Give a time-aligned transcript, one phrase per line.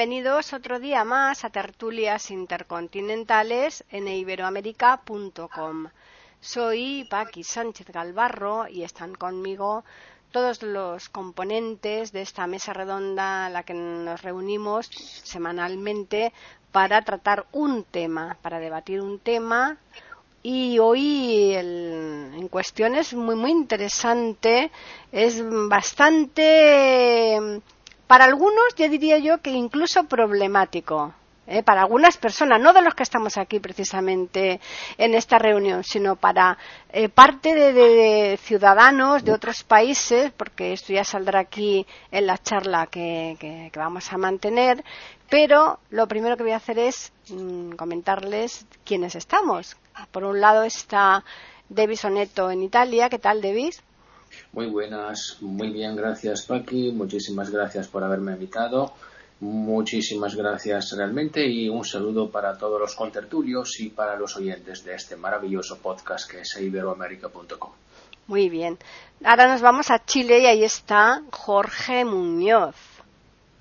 [0.00, 5.88] Bienvenidos otro día más a Tertulias Intercontinentales en iberoamérica.com.
[6.40, 9.84] Soy Paqui Sánchez Galvarro y están conmigo
[10.32, 16.32] todos los componentes de esta mesa redonda en la que nos reunimos semanalmente
[16.72, 19.76] para tratar un tema, para debatir un tema.
[20.42, 24.70] Y hoy en cuestión es muy, muy interesante,
[25.12, 27.60] es bastante
[28.10, 31.14] para algunos, ya diría yo que incluso problemático.
[31.46, 31.62] ¿eh?
[31.62, 34.60] para algunas personas, no de los que estamos aquí precisamente
[34.98, 36.58] en esta reunión, sino para
[36.92, 42.88] eh, parte de, ciudadanos de otros países, porque esto ya saldrá aquí en la charla
[42.88, 44.82] que, vamos a mantener,
[45.28, 49.76] pero lo primero que voy a hacer es mm, comentarles quiénes estamos.
[50.10, 51.22] Por un lado está
[51.68, 53.08] Devis Oneto en Italia.
[53.08, 53.84] ¿Qué tal, Devis?
[54.52, 58.92] Muy buenas, muy bien, gracias Paqui, muchísimas gracias por haberme invitado,
[59.40, 64.94] muchísimas gracias realmente y un saludo para todos los contertulios y para los oyentes de
[64.94, 67.70] este maravilloso podcast que es iberoamérica.com.
[68.26, 68.78] Muy bien,
[69.24, 72.76] ahora nos vamos a Chile y ahí está Jorge Muñoz.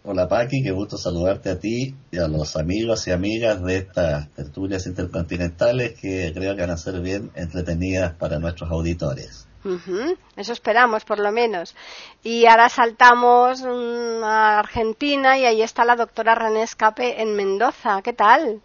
[0.04, 4.30] Hola Paqui, qué gusto saludarte a ti y a los amigos y amigas de estas
[4.32, 9.49] tertulias intercontinentales que creo que van a ser bien entretenidas para nuestros auditores.
[10.36, 11.76] Eso esperamos, por lo menos.
[12.24, 18.02] Y ahora saltamos mm, a Argentina y ahí está la doctora René Escape en Mendoza.
[18.02, 18.62] ¿Qué tal?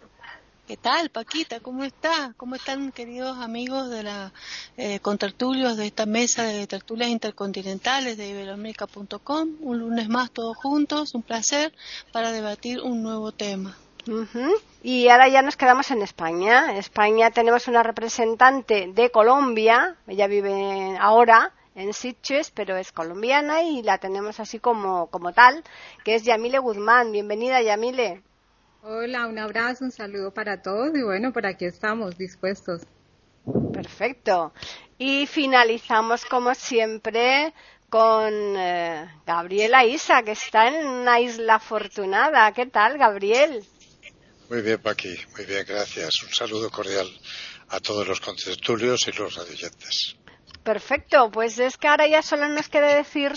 [0.67, 1.59] ¿Qué tal, Paquita?
[1.59, 2.33] ¿Cómo está?
[2.37, 4.33] ¿Cómo están, queridos amigos de la
[4.77, 9.57] eh, contertulios de esta mesa de tertulias intercontinentales de iberoamérica.com?
[9.59, 11.71] Un lunes más todos juntos, un placer
[12.11, 13.77] para debatir un nuevo tema.
[14.83, 16.71] Y ahora ya nos quedamos en España.
[16.71, 23.63] En España tenemos una representante de Colombia, ella vive ahora en Sitges, pero es colombiana
[23.63, 25.63] y la tenemos así como, como tal,
[26.03, 27.11] que es Yamile Guzmán.
[27.11, 28.21] Bienvenida, Yamile.
[28.83, 32.83] Hola, un abrazo, un saludo para todos y bueno, por aquí estamos dispuestos.
[33.73, 34.53] Perfecto.
[34.97, 37.53] Y finalizamos como siempre
[37.89, 42.51] con eh, Gabriela Isa, que está en una isla afortunada.
[42.53, 43.65] ¿Qué tal, Gabriel?
[44.49, 45.15] Muy bien, Paqui.
[45.35, 46.21] Muy bien, gracias.
[46.23, 47.07] Un saludo cordial
[47.69, 50.15] a todos los contertulios y los radioyentes.
[50.63, 53.33] Perfecto, pues es que ahora ya solo nos queda decir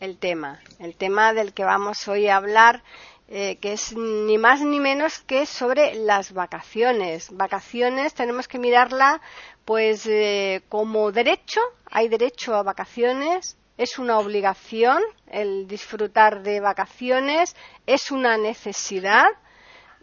[0.00, 2.82] el tema, el tema del que vamos hoy a hablar,
[3.28, 7.28] eh, que es ni más ni menos que sobre las vacaciones.
[7.30, 9.20] Vacaciones tenemos que mirarla
[9.64, 11.60] pues eh, como derecho,
[11.90, 17.54] hay derecho a vacaciones, es una obligación el disfrutar de vacaciones,
[17.86, 19.26] es una necesidad,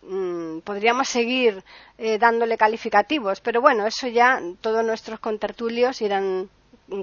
[0.07, 1.63] Mm, podríamos seguir
[1.97, 6.47] eh, dándole calificativos, pero bueno, eso ya todos nuestros contertulios irán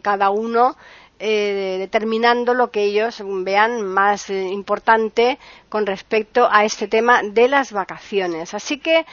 [0.03, 0.77] cada uno
[1.19, 7.49] eh, determinando lo que ellos vean más eh, importante con respecto a este tema de
[7.49, 8.55] las vacaciones.
[8.55, 9.05] Así que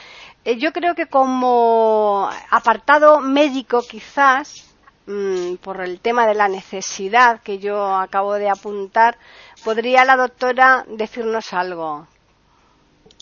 [0.56, 4.66] yo creo que como apartado médico quizás,
[5.06, 9.18] mm, por el tema de la necesidad que yo acabo de apuntar,
[9.64, 12.06] podría la doctora decirnos algo.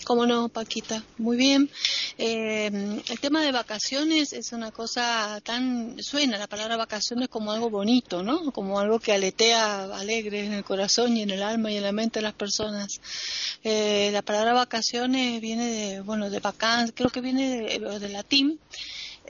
[0.08, 1.04] Cómo no, Paquita.
[1.18, 1.68] Muy bien.
[2.16, 2.70] Eh,
[3.10, 8.22] el tema de vacaciones es una cosa tan suena la palabra vacaciones como algo bonito,
[8.22, 8.50] ¿no?
[8.52, 11.92] Como algo que aletea alegre en el corazón y en el alma y en la
[11.92, 13.02] mente de las personas.
[13.62, 18.58] Eh, la palabra vacaciones viene de bueno de vacances, creo que viene de latín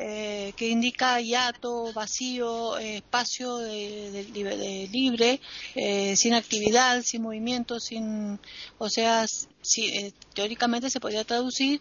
[0.00, 5.40] eh, que indica hiato, vacío, eh, espacio de, libre,
[5.74, 8.38] eh, sin actividad, sin movimiento, sin,
[8.78, 9.26] o sea,
[10.34, 11.80] teóricamente se podría traducir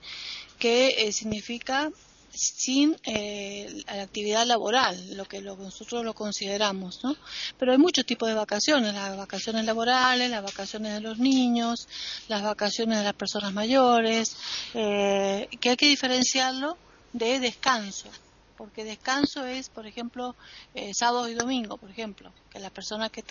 [0.57, 1.91] que significa
[2.31, 7.15] sin la actividad laboral, lo que nosotros lo consideramos, ¿no?
[7.59, 11.87] Pero hay muchos tipos de vacaciones, las vacaciones laborales, las vacaciones de los niños,
[12.27, 14.35] las vacaciones de las personas mayores,
[14.73, 16.77] que hay que diferenciarlo
[17.13, 18.09] de descanso,
[18.57, 20.35] porque descanso es, por ejemplo,
[20.73, 23.21] eh, sábado y domingo, por ejemplo, que la persona que,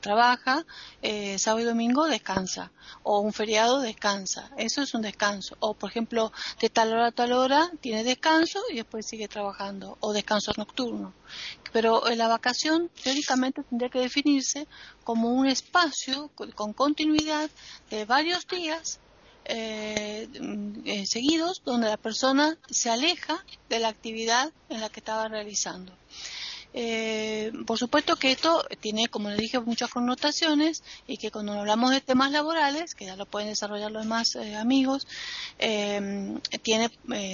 [0.00, 0.64] trabaja
[1.02, 2.70] eh, sábado y domingo descansa,
[3.02, 6.30] o un feriado descansa, eso es un descanso, o por ejemplo,
[6.60, 11.14] de tal hora a tal hora tiene descanso y después sigue trabajando, o descanso nocturno.
[11.72, 14.66] Pero en la vacación teóricamente tendría que definirse
[15.04, 17.50] como un espacio con continuidad
[17.90, 19.00] de varios días
[19.48, 25.28] eh, mm, seguidos donde la persona se aleja de la actividad en la que estaba
[25.28, 25.92] realizando.
[26.74, 31.90] Eh, por supuesto que esto tiene, como le dije, muchas connotaciones y que cuando hablamos
[31.90, 35.06] de temas laborales, que ya lo pueden desarrollar los demás eh, amigos,
[35.58, 36.90] eh, tiene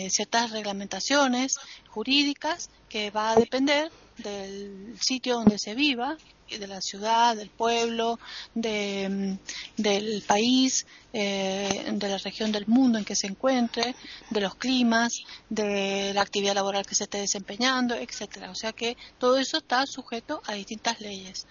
[0.09, 1.59] ciertas reglamentaciones
[1.89, 6.17] jurídicas que va a depender del sitio donde se viva
[6.59, 8.19] de la ciudad, del pueblo,
[8.55, 9.39] de,
[9.77, 13.95] del país, eh, de la región del mundo en que se encuentre,
[14.31, 18.51] de los climas, de la actividad laboral que se esté desempeñando, etcétera.
[18.51, 21.47] O sea que todo eso está sujeto a distintas leyes.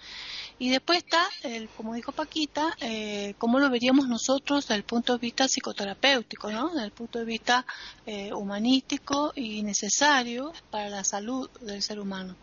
[0.58, 5.14] Y después está, el, como dijo Paquita, eh, cómo lo veríamos nosotros desde el punto
[5.14, 6.68] de vista psicoterapéutico, ¿no?
[6.70, 7.66] Desde el punto de vista
[8.06, 12.36] eh, humanístico y necesario para la salud del ser humano.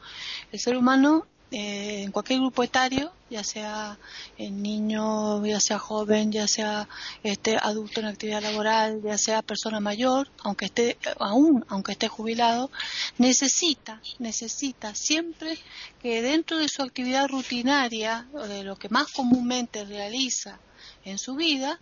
[0.51, 3.97] El ser humano eh, en cualquier grupo etario, ya sea
[4.37, 6.87] en niño, ya sea joven, ya sea
[7.23, 12.71] este adulto en actividad laboral, ya sea persona mayor, aunque esté aún, aunque esté jubilado,
[13.17, 15.57] necesita, necesita siempre
[16.01, 20.57] que dentro de su actividad rutinaria o de lo que más comúnmente realiza
[21.03, 21.79] en su vida,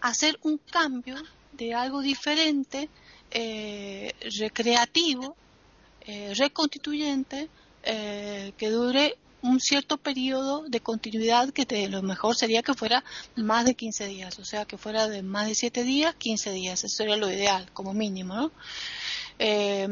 [0.00, 1.16] hacer un cambio
[1.52, 2.88] de algo diferente,
[3.30, 5.36] eh, recreativo,
[6.06, 7.50] eh, reconstituyente
[7.82, 13.02] eh, que dure un cierto periodo de continuidad que lo mejor sería que fuera
[13.36, 16.84] más de 15 días, o sea, que fuera de más de 7 días, 15 días,
[16.84, 18.52] eso sería lo ideal como mínimo, ¿no?
[19.38, 19.88] Eh,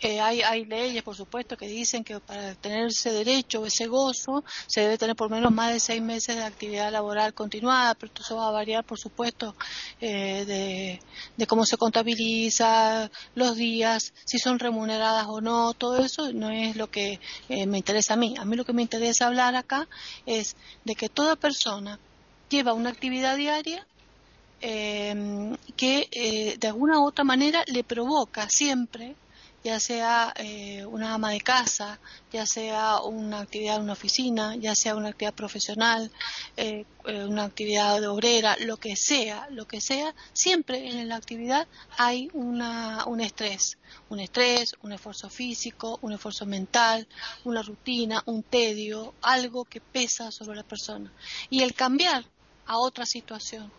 [0.00, 4.44] eh, hay, hay leyes, por supuesto, que dicen que para tener ese derecho, ese gozo,
[4.66, 8.36] se debe tener por menos más de seis meses de actividad laboral continuada, pero eso
[8.36, 9.56] va a variar, por supuesto,
[10.00, 11.00] eh,
[11.36, 16.76] de, cómo se contabiliza los días, si son remuneradas o no, todo eso no es
[16.76, 17.18] lo que
[17.48, 18.36] eh, me interesa a mí.
[18.38, 19.88] A mí lo que me interesa hablar acá
[20.26, 21.98] es de que toda persona
[22.48, 23.86] lleva una actividad diaria
[24.60, 29.14] que de alguna u otra manera le provoca siempre
[29.64, 31.98] ya sea eh, una ama de casa,
[32.32, 36.10] ya sea una actividad en una oficina, ya sea una actividad profesional,
[36.56, 41.16] eh, eh, una actividad de obrera, lo que sea, lo que sea, siempre en la
[41.16, 41.66] actividad
[41.96, 43.78] hay una, un estrés,
[44.08, 47.08] un estrés, un esfuerzo físico, un esfuerzo mental,
[47.44, 51.12] una rutina, un tedio, algo que pesa sobre la persona.
[51.50, 52.24] Y el cambiar
[52.66, 53.72] a otra situación,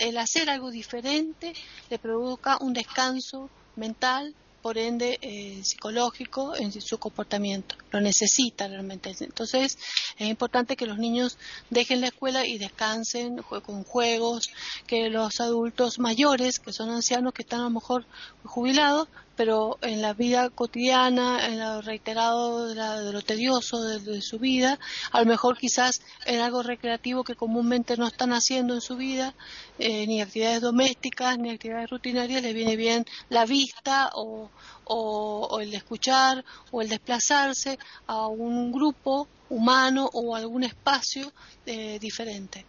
[0.00, 1.54] el hacer algo diferente,
[1.88, 7.74] le provoca un descanso mental, por ende eh, psicológico en su comportamiento.
[7.90, 9.12] Lo necesita realmente.
[9.20, 9.76] Entonces
[10.16, 11.36] es importante que los niños
[11.68, 14.50] dejen la escuela y descansen con juegos,
[14.86, 18.06] que los adultos mayores, que son ancianos, que están a lo mejor
[18.44, 24.78] jubilados, pero en la vida cotidiana, en lo reiterado de, lo tedioso de, su vida,
[25.10, 29.34] a lo mejor quizás en algo recreativo que comúnmente no están haciendo en su vida,
[29.78, 34.50] eh, ni actividades domésticas, ni actividades rutinarias, les viene bien la vista o,
[34.84, 41.30] o, el escuchar o el desplazarse a un grupo humano o algún espacio
[41.66, 42.64] eh, diferente.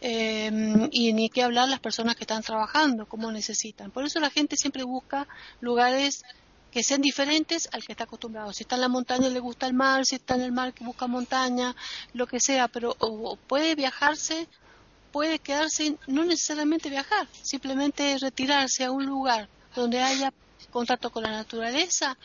[0.00, 3.90] Em, y ni qué hablar las personas que están trabajando, cómo necesitan.
[3.90, 5.26] Por eso la gente siempre busca
[5.60, 6.22] lugares
[6.70, 8.52] que sean diferentes al que está acostumbrado.
[8.52, 10.84] Si está en la montaña le gusta el mar, si está en el mar que
[10.84, 11.74] busca montaña,
[12.12, 12.94] lo que sea, pero
[13.46, 14.46] puede viajarse,
[15.12, 20.34] puede quedarse, no necesariamente viajar, simplemente retirarse a un lugar donde haya
[20.70, 22.18] contacto con la naturaleza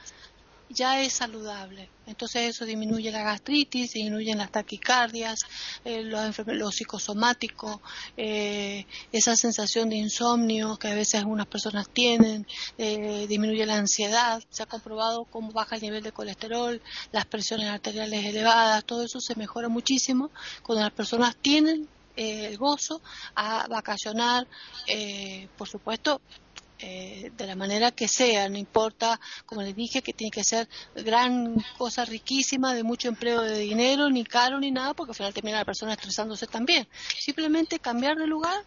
[0.73, 1.89] ya es saludable.
[2.05, 5.39] Entonces eso disminuye la gastritis, disminuyen las taquicardias,
[5.85, 7.79] eh, los, los, psicosomáticos,
[8.17, 12.45] eh, esa sensación de insomnio que a veces algunas personas tienen,
[12.77, 17.69] eh, disminuye la ansiedad, se ha comprobado cómo baja el nivel de colesterol, las presiones
[17.69, 20.31] arteriales elevadas, todo eso se mejora muchísimo
[20.63, 21.87] cuando las personas tienen
[22.17, 23.01] el gozo
[23.35, 24.45] a vacacionar,
[25.57, 26.19] por supuesto,
[26.81, 30.67] eh, de la manera que sea, no importa, como les dije, que tiene que ser
[30.95, 35.33] gran cosa riquísima, de mucho empleo de dinero, ni caro ni nada, porque al final
[35.33, 36.87] termina la persona estresándose también.
[37.17, 38.63] Simplemente cambiar de lugar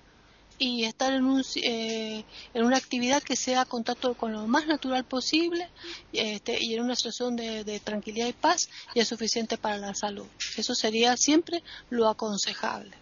[0.58, 5.04] y estar en, un, eh, en una actividad que sea contacto con lo más natural
[5.04, 5.68] posible
[6.12, 10.26] este, y en una situación de, tranquilidad y paz y es suficiente para la salud.
[10.56, 12.96] Eso sería siempre lo aconsejable.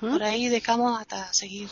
[0.00, 1.70] Por ahí dejamos hasta seguir.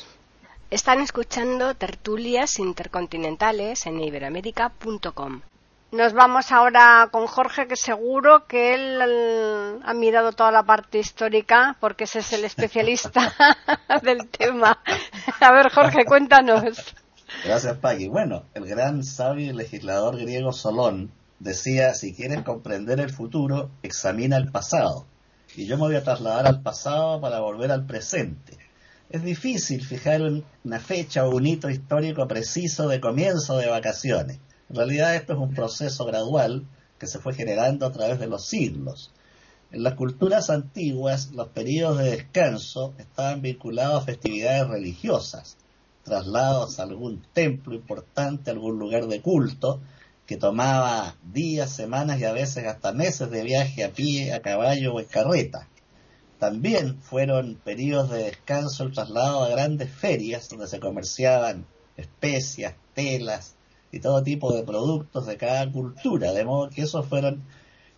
[0.70, 5.40] Están escuchando tertulias intercontinentales en iberoamérica.com.
[5.92, 11.78] Nos vamos ahora con Jorge, que seguro que él ha mirado toda la parte histórica,
[11.80, 13.34] porque ese es el especialista
[14.02, 14.78] del tema.
[15.40, 16.62] A ver, Jorge, cuéntanos.
[17.46, 18.08] Gracias, Pagui.
[18.08, 24.36] Bueno, el gran sabio y legislador griego Solón decía, si quieres comprender el futuro, examina
[24.36, 25.06] el pasado.
[25.56, 28.67] Y yo me voy a trasladar al pasado para volver al presente
[29.10, 30.20] es difícil fijar
[30.64, 34.38] una fecha o un hito histórico preciso de comienzo de vacaciones.
[34.68, 36.66] En realidad esto es un proceso gradual
[36.98, 39.10] que se fue generando a través de los siglos.
[39.72, 45.56] En las culturas antiguas, los periodos de descanso estaban vinculados a festividades religiosas,
[46.02, 49.80] traslados a algún templo importante, a algún lugar de culto,
[50.26, 54.94] que tomaba días, semanas y a veces hasta meses de viaje a pie, a caballo
[54.94, 55.66] o en carreta.
[56.38, 61.66] También fueron periodos de descanso el traslado a grandes ferias donde se comerciaban
[61.96, 63.56] especias, telas
[63.90, 67.42] y todo tipo de productos de cada cultura, de modo que esos fueron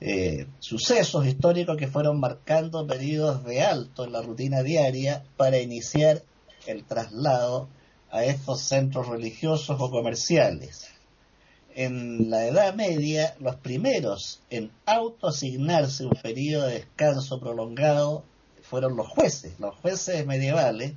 [0.00, 6.22] eh, sucesos históricos que fueron marcando periodos de alto en la rutina diaria para iniciar
[6.66, 7.68] el traslado
[8.10, 10.88] a estos centros religiosos o comerciales.
[11.74, 18.24] En la Edad Media, los primeros en autoasignarse un periodo de descanso prolongado
[18.70, 19.58] fueron los jueces.
[19.58, 20.92] Los jueces medievales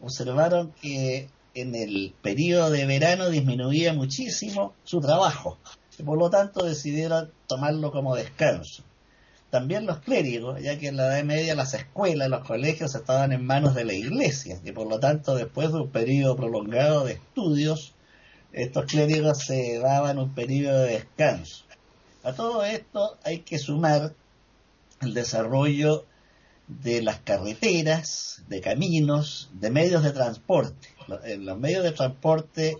[0.00, 5.58] observaron que en el periodo de verano disminuía muchísimo su trabajo
[5.98, 8.82] y por lo tanto decidieron tomarlo como descanso.
[9.48, 13.46] También los clérigos, ya que en la Edad Media las escuelas, los colegios estaban en
[13.46, 17.94] manos de la iglesia y por lo tanto después de un periodo prolongado de estudios,
[18.52, 21.64] estos clérigos se daban un periodo de descanso.
[22.22, 24.12] A todo esto hay que sumar
[25.00, 26.04] el desarrollo
[26.68, 30.88] de las carreteras, de caminos, de medios de transporte.
[31.24, 32.76] Eh, los medios de transporte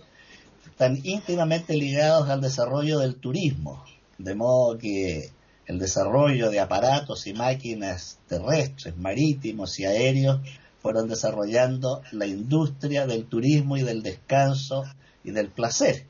[0.65, 3.83] están íntimamente ligados al desarrollo del turismo,
[4.17, 5.31] de modo que
[5.67, 10.39] el desarrollo de aparatos y máquinas terrestres, marítimos y aéreos
[10.81, 14.83] fueron desarrollando la industria del turismo y del descanso
[15.23, 16.05] y del placer.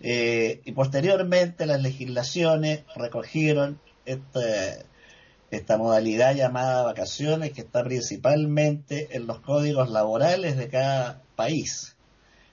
[0.00, 4.84] Eh, y posteriormente las legislaciones recogieron este,
[5.50, 11.96] esta modalidad llamada vacaciones que está principalmente en los códigos laborales de cada país.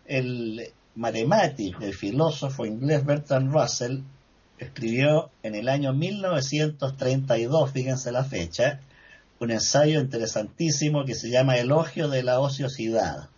[0.06, 4.00] El matemático y filósofo inglés Bertrand Russell
[4.58, 8.82] escribió en el año 1932, fíjense la fecha,
[9.40, 13.30] un ensayo interesantísimo que se llama Elogio de la ociosidad.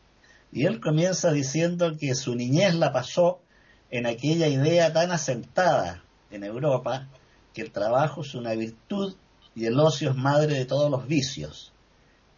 [0.54, 3.42] Y él comienza diciendo que su niñez la pasó
[3.92, 6.02] en aquella idea tan asentada
[6.32, 7.10] en Europa
[7.54, 9.16] que el trabajo es una virtud
[9.56, 11.72] y el ocio es madre de todos los vicios.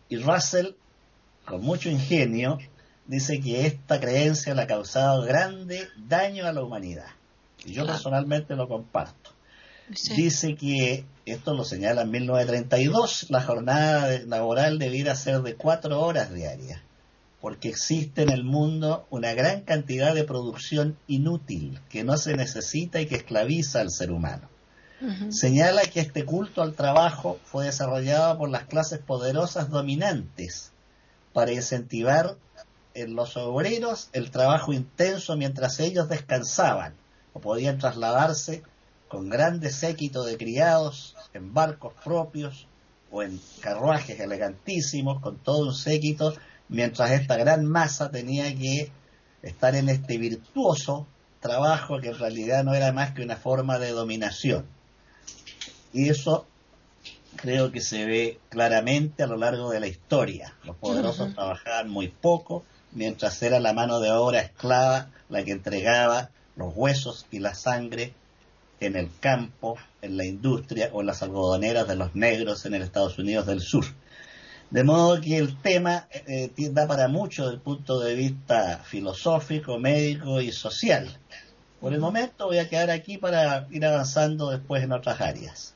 [0.10, 0.74] Y Russell,
[1.46, 2.58] con mucho ingenio,
[3.08, 7.08] dice que esta creencia le ha causado grande daño a la humanidad.
[7.66, 9.32] Y yo personalmente lo comparto.
[10.16, 16.34] Dice que, esto lo señala en 1932, la jornada laboral debiera ser de cuatro horas
[16.34, 16.80] diarias,
[17.42, 23.02] porque existe en el mundo una gran cantidad de producción inútil que no se necesita
[23.02, 24.48] y que esclaviza al ser humano.
[25.30, 30.72] Señala que este culto al trabajo fue desarrollado por las clases poderosas dominantes
[31.34, 32.36] para incentivar
[32.94, 36.94] en los obreros el trabajo intenso mientras ellos descansaban
[37.34, 38.62] o podían trasladarse
[39.08, 42.68] con grandes séquitos de criados en barcos propios
[43.10, 46.36] o en carruajes elegantísimos con todo un séquito
[46.70, 48.92] mientras esta gran masa tenía que
[49.42, 51.08] estar en este virtuoso
[51.40, 54.66] trabajo que en realidad no era más que una forma de dominación.
[55.94, 56.46] Y eso
[57.36, 60.54] creo que se ve claramente a lo largo de la historia.
[60.64, 66.30] Los poderosos trabajaban muy poco, mientras era la mano de obra esclava la que entregaba
[66.56, 68.14] los huesos y la sangre
[68.80, 72.82] en el campo, en la industria o en las algodoneras de los negros en el
[72.82, 73.86] Estados Unidos del Sur.
[74.70, 79.78] De modo que el tema eh, da para mucho desde el punto de vista filosófico,
[79.78, 81.18] médico y social.
[81.80, 85.74] Por el momento voy a quedar aquí para ir avanzando después en otras áreas.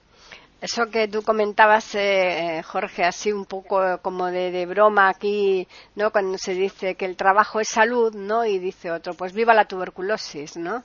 [0.65, 6.12] Eso que tú comentabas, eh, Jorge, así un poco como de, broma aquí, ¿no?
[6.12, 8.45] Cuando se dice que el trabajo es salud, ¿no?
[8.45, 10.84] Y dice otro, pues viva la tuberculosis, ¿no?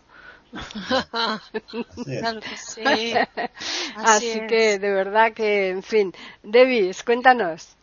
[2.05, 2.83] claro que sí.
[3.97, 7.75] Así, que de verdad que, en fin, Davis, cuéntanos.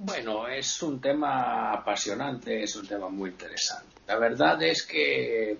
[0.00, 4.02] Bueno, es un tema apasionante, es un tema muy interesante.
[4.06, 5.56] La verdad es que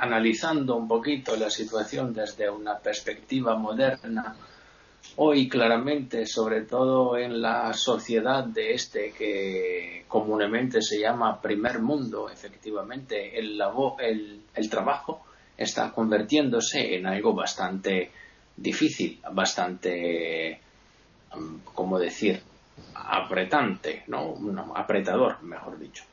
[0.00, 4.34] analizando un poquito la situación desde una perspectiva moderna,
[5.20, 12.30] hoy claramente, sobre todo en la sociedad de este que comúnmente se llama primer mundo,
[12.30, 13.60] efectivamente, el,
[13.98, 15.24] el, el trabajo
[15.56, 18.12] está convirtiéndose en algo bastante
[18.56, 20.60] difícil, bastante,
[21.74, 22.40] ¿cómo decir?,
[22.94, 24.36] apretante, ¿no?
[24.76, 26.04] apretador, mejor dicho.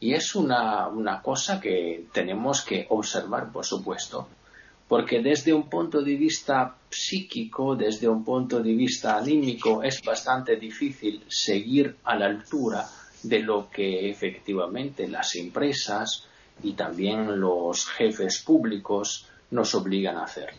[0.00, 4.26] Y es una cosa que tenemos que observar, por supuesto,
[4.88, 10.56] porque desde un punto de vista psíquico, desde un punto de vista anímico, es bastante
[10.56, 12.84] difícil seguir a la altura
[13.22, 16.28] de lo que efectivamente las empresas
[16.62, 20.50] y también los jefes públicos nos obligan a hacer.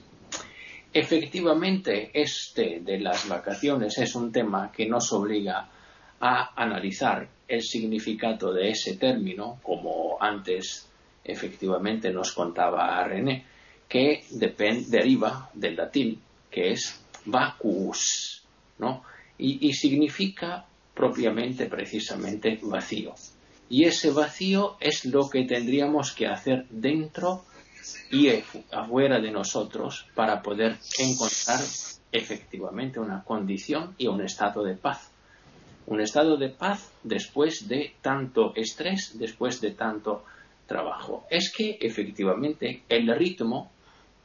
[0.92, 5.70] Efectivamente, este de las vacaciones es un tema que nos obliga
[6.20, 10.88] a analizar el significado de ese término, como antes
[11.24, 13.46] efectivamente nos contaba René,
[13.88, 18.44] que deriva del latín, que es vacuus,
[18.78, 19.04] ¿no?
[19.38, 23.14] y significa propiamente precisamente vacío.
[23.70, 27.44] Y ese vacío es lo que tendríamos que hacer dentro
[28.12, 28.30] y
[28.72, 31.60] afuera de nosotros para poder encontrar
[32.12, 35.12] efectivamente una condición y un estado de paz.
[35.88, 40.24] Un estado de paz después de tanto estrés, después de tanto
[40.66, 41.26] trabajo.
[41.30, 43.72] Es que efectivamente el ritmo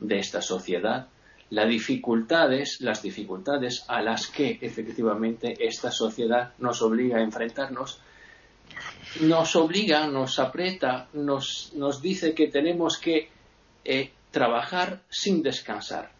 [0.00, 1.08] de esta sociedad,
[1.50, 8.00] las dificultades, las dificultades a las que efectivamente esta sociedad nos obliga a enfrentarnos,
[9.20, 13.28] nos obliga, nos aprieta, nos, nos dice que tenemos que
[13.84, 16.12] eh, trabajar sin descansar.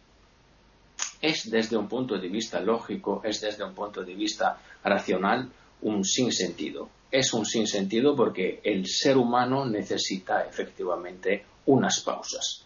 [1.21, 5.49] Es desde un punto de vista lógico, es desde un punto de vista racional
[5.81, 6.89] un sinsentido.
[7.09, 12.65] Es un sinsentido porque el ser humano necesita efectivamente unas pausas.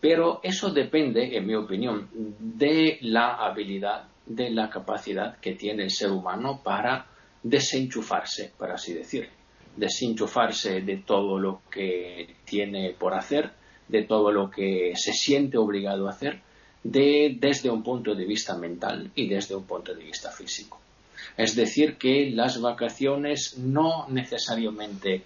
[0.00, 2.08] Pero eso depende, en mi opinión,
[2.38, 7.06] de la habilidad, de la capacidad que tiene el ser humano para
[7.42, 9.28] desenchufarse, por así decir,
[9.76, 13.50] desenchufarse de todo lo que tiene por hacer,
[13.88, 16.40] de todo lo que se siente obligado a hacer,
[16.82, 20.80] desde un punto de vista mental y desde un punto de vista físico.
[21.36, 25.22] Es decir, que las vacaciones no necesariamente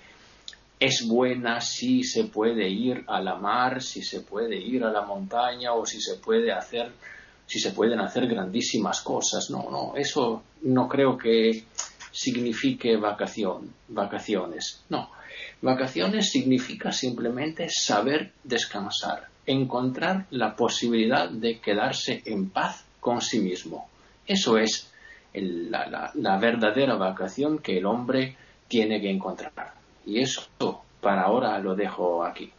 [0.80, 5.02] es buena si se puede ir a la mar, si se puede ir a la
[5.02, 6.90] montaña o si se puede hacer,
[7.46, 9.50] si se pueden hacer grandísimas cosas.
[9.50, 11.64] No, no, eso no creo que
[12.10, 14.83] signifique vacación, vacaciones.
[14.88, 15.11] No,
[15.61, 23.90] vacaciones significa simplemente saber descansar, encontrar la posibilidad de quedarse en paz con sí mismo.
[24.26, 24.90] Eso es
[25.35, 29.80] la, la, verdadera vacación que el hombre tiene que encontrar.
[30.11, 30.42] Y eso
[31.01, 32.53] para ahora lo dejo aquí.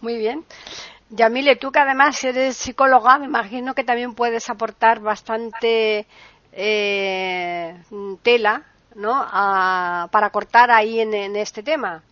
[0.00, 0.44] Muy bien.
[1.10, 6.06] Yamile, tú que además eres psicóloga, me imagino que también puedes aportar bastante
[6.52, 7.76] eh,
[8.22, 8.64] tela
[8.96, 9.24] ¿no?
[10.10, 12.02] para cortar ahí en, este tema.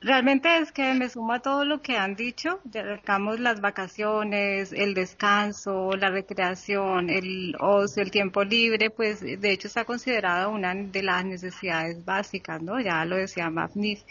[0.00, 5.96] Realmente es que me suma todo lo que han dicho, digamos las vacaciones, el descanso,
[5.96, 11.24] la recreación, el ocio, el tiempo libre, pues de hecho está considerada una de las
[11.24, 12.78] necesidades básicas, ¿no?
[12.78, 14.02] Ya lo decía Mafnif.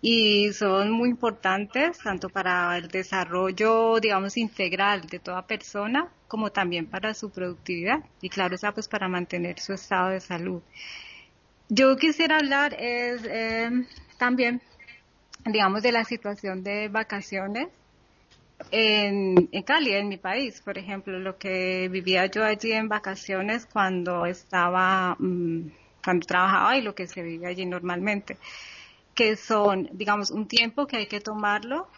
[0.00, 6.86] Y son muy importantes tanto para el desarrollo, digamos, integral de toda persona, como también
[6.86, 8.04] para su productividad.
[8.22, 10.62] Y claro, está pues para mantener su estado de salud.
[11.68, 13.70] Yo quisiera hablar es eh,
[14.18, 14.62] también,
[15.52, 17.68] digamos, de la situación de vacaciones
[18.70, 20.60] en, Cali, en mi país.
[20.60, 25.70] Por ejemplo, lo que vivía yo allí en vacaciones cuando estaba, mm,
[26.04, 28.36] cuando trabajaba y lo que se vive allí normalmente,
[29.14, 31.88] que son, digamos, un tiempo que hay que tomarlo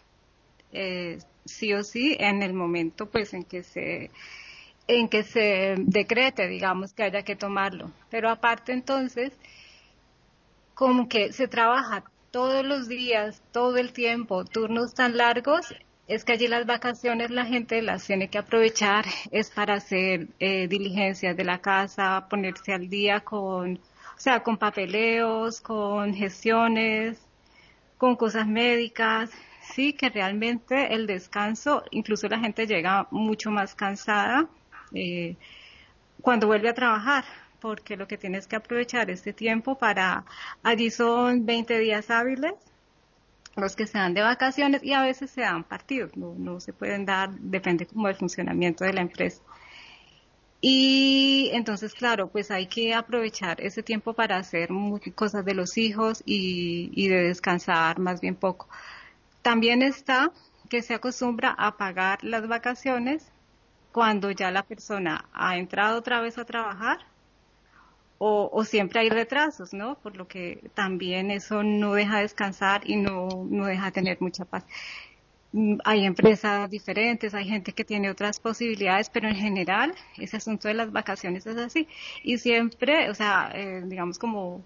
[0.73, 4.11] eh, sí o sí en el momento, pues, en que se
[4.87, 7.91] en que se decrete, digamos, que haya que tomarlo.
[8.09, 9.31] Pero aparte entonces,
[10.73, 15.73] como que se trabaja todos los días, todo el tiempo, turnos tan largos,
[16.07, 20.67] es que allí las vacaciones la gente las tiene que aprovechar, es para hacer eh,
[20.67, 27.17] diligencias de la casa, ponerse al día con, o sea, con papeleos, con gestiones,
[27.97, 29.29] con cosas médicas,
[29.61, 34.47] sí, que realmente el descanso, incluso la gente llega mucho más cansada
[34.93, 35.35] eh,
[36.21, 37.25] cuando vuelve a trabajar,
[37.61, 40.25] porque lo que tienes que aprovechar este tiempo para,
[40.63, 42.55] allí son 20 días hábiles,
[43.55, 46.73] los que se dan de vacaciones y a veces se dan partidos, no, no se
[46.73, 49.41] pueden dar, depende como del funcionamiento de la empresa.
[50.61, 54.69] Y entonces, claro, pues hay que aprovechar ese tiempo para hacer
[55.15, 58.69] cosas de los hijos y, y de descansar más bien poco.
[59.41, 60.31] También está
[60.69, 63.31] que se acostumbra a pagar las vacaciones
[63.91, 67.10] cuando ya la persona ha entrado otra vez a trabajar
[68.23, 69.95] o, siempre hay retrasos, ¿no?
[69.95, 74.63] Por lo que también eso no deja descansar y no, no deja tener mucha paz.
[75.53, 80.67] Mm, hay empresas diferentes, hay gente que tiene otras posibilidades, pero en general ese asunto
[80.67, 81.87] de las vacaciones es así.
[82.23, 84.63] Y siempre, o sea, eh, digamos como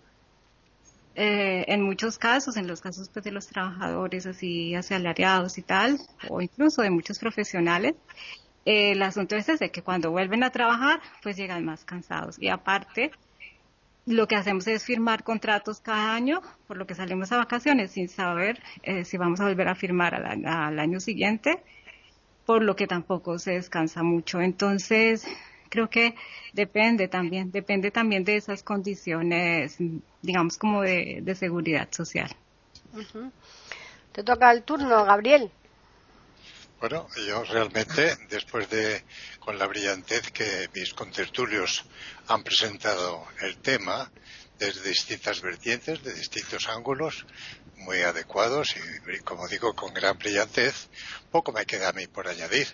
[1.16, 5.98] eh, en muchos casos, en los casos pues, de los trabajadores así asalariados y tal,
[6.30, 7.96] o incluso de muchos profesionales,
[8.66, 12.38] el asunto es ese, que cuando vuelven a trabajar, pues llegan más cansados.
[12.40, 13.12] Y aparte,
[14.06, 18.08] lo que hacemos es firmar contratos cada año, por lo que salimos a vacaciones sin
[18.08, 21.64] saber eh, si vamos a volver a firmar al, año siguiente,
[22.46, 24.42] por lo que tampoco se descansa mucho.
[24.42, 25.26] Entonces,
[25.70, 26.16] creo que
[26.54, 29.78] depende también, depende también de esas condiciones,
[30.22, 32.30] digamos, como de, seguridad social.
[34.12, 35.50] Te toca el turno, Gabriel.
[36.80, 39.06] Bueno, yo realmente, después de,
[39.40, 41.86] con la brillantez que mis contertulios
[42.28, 44.12] han presentado el tema,
[44.60, 47.26] desde distintas vertientes, de distintos ángulos,
[47.78, 50.90] muy adecuados y, como digo, con gran brillantez,
[51.32, 52.68] poco me queda a mí por añadir.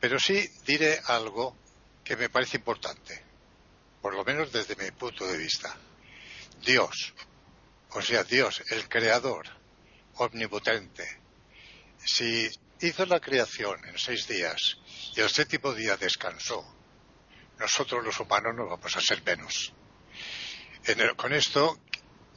[0.00, 1.56] Pero sí diré algo
[2.04, 3.24] que me parece importante,
[4.00, 5.76] por lo menos desde mi punto de vista.
[6.64, 7.12] Dios,
[7.90, 9.46] o sea, Dios, el creador,
[10.14, 11.06] omnipotente,
[11.98, 12.48] si
[12.86, 14.78] hizo la creación en seis días
[15.14, 16.64] y el séptimo día descansó,
[17.58, 19.72] nosotros los humanos no vamos a ser menos.
[21.16, 21.78] con esto,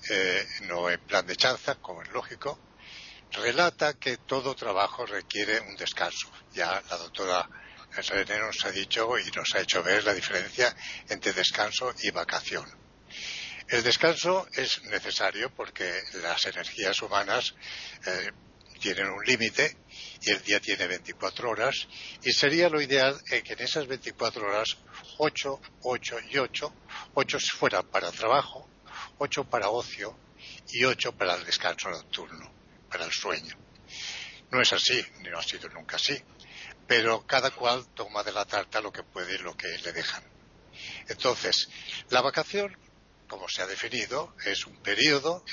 [0.09, 2.59] eh, no en plan de chanza, como es lógico,
[3.31, 6.31] relata que todo trabajo requiere un descanso.
[6.53, 7.49] Ya la doctora
[7.95, 10.75] René nos ha dicho y nos ha hecho ver la diferencia
[11.09, 12.65] entre descanso y vacación.
[13.67, 17.55] El descanso es necesario porque las energías humanas
[18.05, 18.31] eh,
[18.79, 19.77] tienen un límite
[20.21, 21.87] y el día tiene 24 horas
[22.23, 24.77] y sería lo ideal que en esas 24 horas
[25.17, 26.73] 8, 8 y 8,
[27.13, 28.69] 8 fueran para trabajo,
[29.17, 30.17] 8 para ocio
[30.69, 32.51] y 8 para el descanso nocturno,
[32.89, 33.55] para el sueño.
[34.51, 36.17] No es así, no ha sido nunca así,
[36.87, 40.23] pero cada cual toma de la tarta lo que puede y lo que le dejan.
[41.07, 41.69] Entonces,
[42.09, 42.77] la vacación,
[43.27, 45.43] como se ha definido, es un periodo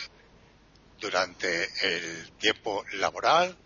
[1.03, 3.59] durante el tiempo laboral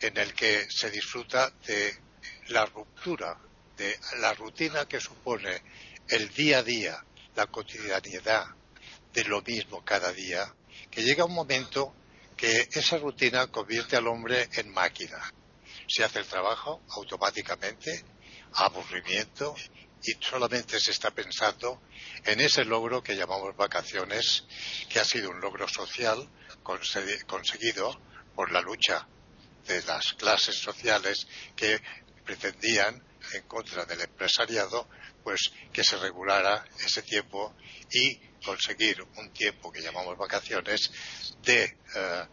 [0.00, 1.94] en el que se disfruta de
[2.48, 3.38] la ruptura,
[3.76, 5.62] de la rutina que supone
[6.08, 8.46] el día a día, la cotidianidad
[9.12, 10.54] de lo mismo cada día,
[10.90, 11.94] que llega un momento
[12.34, 15.30] que esa rutina convierte al hombre en máquina.
[15.86, 18.02] Se hace el trabajo automáticamente,
[18.54, 19.54] aburrimiento,
[20.02, 21.82] y solamente se está pensando
[22.24, 24.44] en ese logro que llamamos vacaciones,
[24.88, 26.28] que ha sido un logro social
[27.26, 28.00] conseguido
[28.34, 29.06] por la lucha
[29.66, 31.80] de las clases sociales que
[32.24, 33.02] pretendían
[33.32, 34.88] en contra del empresariado
[35.22, 37.54] pues que se regulara ese tiempo
[37.90, 40.90] y conseguir un tiempo que llamamos vacaciones
[41.42, 42.26] de eh,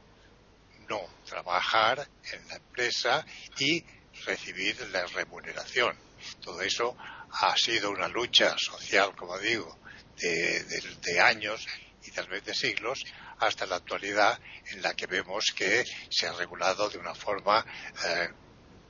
[0.88, 3.26] no trabajar en la empresa
[3.58, 3.84] y
[4.26, 5.98] recibir la remuneración.
[6.42, 6.96] Todo eso
[7.32, 9.78] ha sido una lucha social, como digo,
[10.18, 11.66] de, años
[12.06, 13.04] y tal vez de siglos
[13.40, 14.40] hasta la actualidad
[14.72, 17.66] en la que vemos que se ha regulado de una forma,
[18.06, 18.30] eh,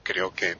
[0.03, 0.57] creo que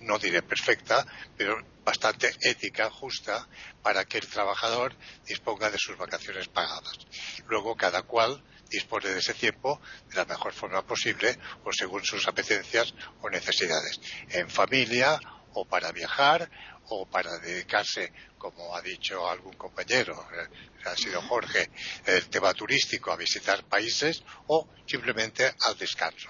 [0.00, 3.46] no diré perfecta, pero bastante ética, justa,
[3.82, 4.94] para que el trabajador
[5.26, 6.98] disponga de sus vacaciones pagadas.
[7.46, 12.26] Luego cada cual dispone de ese tiempo de la mejor forma posible o según sus
[12.26, 15.20] apetencias o necesidades, en familia
[15.52, 16.50] o para viajar
[16.88, 20.48] o para dedicarse, como ha dicho algún compañero, eh,
[20.84, 21.70] ha sido Jorge,
[22.06, 26.28] el tema turístico, a visitar países o simplemente al descanso,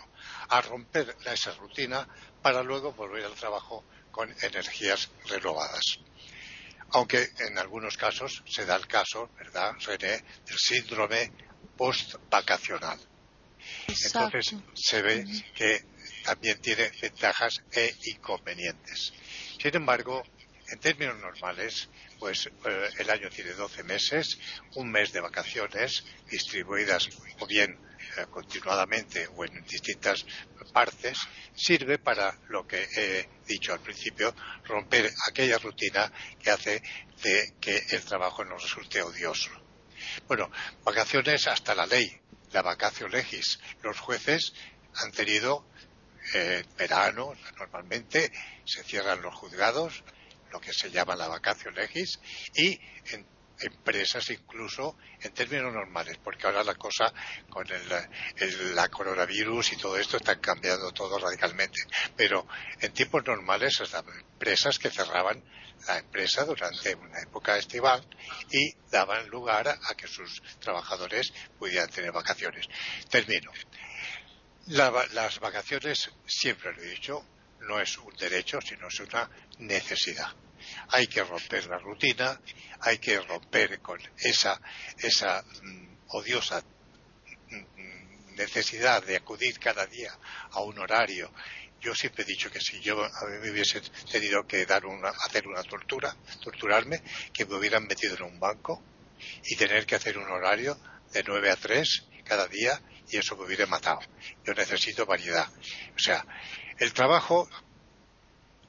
[0.48, 2.06] a romper esa rutina
[2.40, 5.98] para luego volver al trabajo con energías renovadas.
[6.90, 11.32] Aunque en algunos casos se da el caso, ¿verdad, René, del síndrome
[11.76, 13.00] post-vacacional.
[13.88, 15.80] Entonces se ve que
[16.24, 19.12] también tiene ventajas e inconvenientes.
[19.60, 20.22] Sin embargo,
[20.68, 24.38] en términos normales, pues eh, el año tiene 12 meses,
[24.76, 27.78] un mes de vacaciones distribuidas o bien
[28.16, 30.24] eh, continuadamente o en distintas
[30.72, 31.18] partes,
[31.54, 36.10] sirve para lo que he dicho al principio, romper aquella rutina
[36.42, 36.82] que hace
[37.22, 39.50] de que el trabajo nos resulte odioso.
[40.26, 40.50] Bueno,
[40.84, 42.20] vacaciones hasta la ley,
[42.52, 43.58] la vacacio legis.
[43.82, 44.52] Los jueces
[44.96, 45.66] han tenido
[46.34, 48.32] eh, verano, normalmente
[48.64, 50.02] se cierran los juzgados,
[50.54, 52.20] lo que se llama la vacacio legis,
[52.54, 52.78] y
[53.12, 53.26] en
[53.58, 57.12] empresas incluso en términos normales, porque ahora la cosa
[57.50, 61.80] con el, la coronavirus y todo esto está cambiando todo radicalmente.
[62.16, 62.46] Pero
[62.80, 65.42] en tiempos normales, las empresas que cerraban
[65.88, 68.06] la empresa durante una época estival
[68.50, 72.66] y daban lugar a que sus trabajadores pudieran tener vacaciones.
[73.10, 73.50] Termino.
[74.66, 77.26] las vacaciones, siempre lo he dicho,
[77.66, 80.32] no es un derecho, sino es una necesidad.
[80.88, 82.40] Hay que romper la rutina,
[82.80, 84.60] hay que romper con esa,
[84.98, 86.62] esa mm, odiosa
[87.50, 90.16] mm, necesidad de acudir cada día
[90.50, 91.32] a un horario.
[91.80, 95.10] Yo siempre he dicho que si yo a mí me hubiese tenido que dar una,
[95.10, 98.82] hacer una tortura, torturarme, que me hubieran metido en un banco
[99.44, 100.78] y tener que hacer un horario
[101.12, 104.00] de 9 a 3 cada día y eso me hubiera matado.
[104.44, 105.46] Yo necesito variedad.
[105.94, 106.24] O sea,
[106.78, 107.48] el trabajo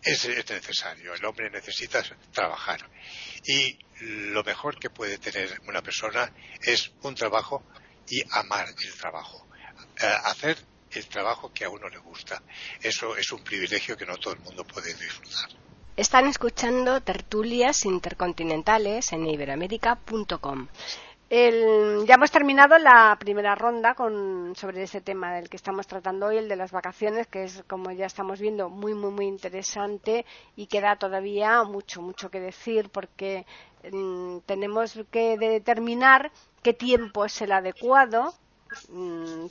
[0.01, 2.89] es, necesario, el hombre necesita trabajar.
[3.45, 7.63] Y lo mejor que puede tener una persona es un trabajo
[8.07, 9.47] y amar el trabajo.
[10.01, 10.57] Eh, hacer
[10.91, 12.41] el trabajo que a uno le gusta.
[12.81, 15.49] Eso es un privilegio que no todo el mundo puede disfrutar.
[15.97, 19.25] Están escuchando tertulias intercontinentales en
[21.29, 26.27] iberoamérica.com ya hemos terminado la primera ronda con, sobre ese tema del que estamos tratando
[26.27, 30.25] hoy, el de las vacaciones, que es, como ya estamos viendo, muy, muy, muy interesante
[30.55, 33.45] y queda todavía mucho, mucho que decir porque
[33.91, 38.33] mm, tenemos que determinar qué tiempo es el adecuado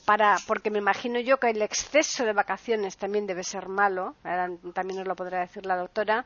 [0.05, 4.15] para porque me imagino yo que el exceso de vacaciones también debe ser malo
[4.73, 6.25] también nos lo podrá decir la doctora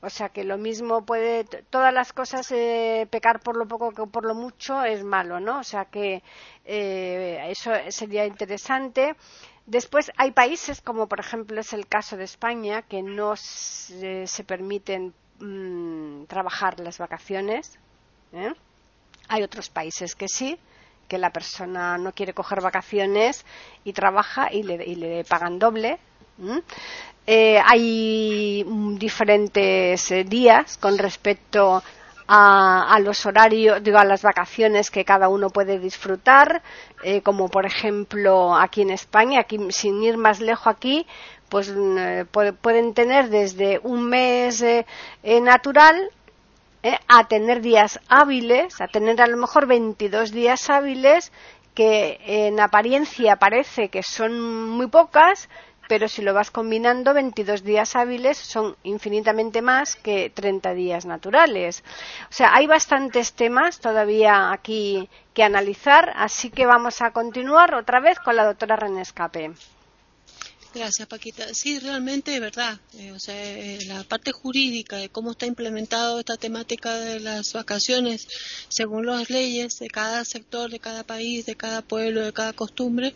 [0.00, 4.06] o sea que lo mismo puede todas las cosas eh, pecar por lo poco que
[4.06, 6.22] por lo mucho es malo no o sea que
[6.64, 9.16] eh, eso sería interesante
[9.66, 15.14] Después hay países, como por ejemplo es el caso de España, que no se, permiten
[15.40, 17.78] mm, trabajar las vacaciones.
[18.32, 18.52] ¿eh?
[19.28, 20.58] Hay otros países que sí
[21.08, 23.44] que la persona no quiere coger vacaciones
[23.84, 25.98] y trabaja y le, pagan doble.
[27.26, 28.64] Eh, hay
[28.98, 31.82] diferentes eh, días con respecto
[32.26, 36.62] a, los horarios, digo, a las vacaciones que cada uno puede disfrutar,
[37.02, 41.06] eh, como por ejemplo aquí en España, aquí sin ir más lejos aquí,
[41.50, 41.72] pues
[42.62, 44.64] pueden tener desde un mes
[45.22, 46.10] natural
[46.84, 46.98] ¿eh?
[47.08, 51.32] a tener días hábiles, a tener a lo mejor 22 días hábiles
[51.74, 55.48] que en apariencia parece que son muy pocas,
[55.88, 61.82] pero si lo vas combinando, 22 días hábiles son infinitamente más que 30 días naturales.
[62.30, 68.00] O sea, hay bastantes temas todavía aquí que analizar, así que vamos a continuar otra
[68.00, 69.52] vez con la doctora René Escape.
[70.74, 71.54] Gracias, Paquita.
[71.54, 72.80] Sí, realmente es verdad.
[72.98, 77.52] Eh, o sea, eh, la parte jurídica de cómo está implementado esta temática de las
[77.52, 78.26] vacaciones
[78.68, 83.14] según las leyes de cada sector, de cada país, de cada pueblo, de cada costumbre,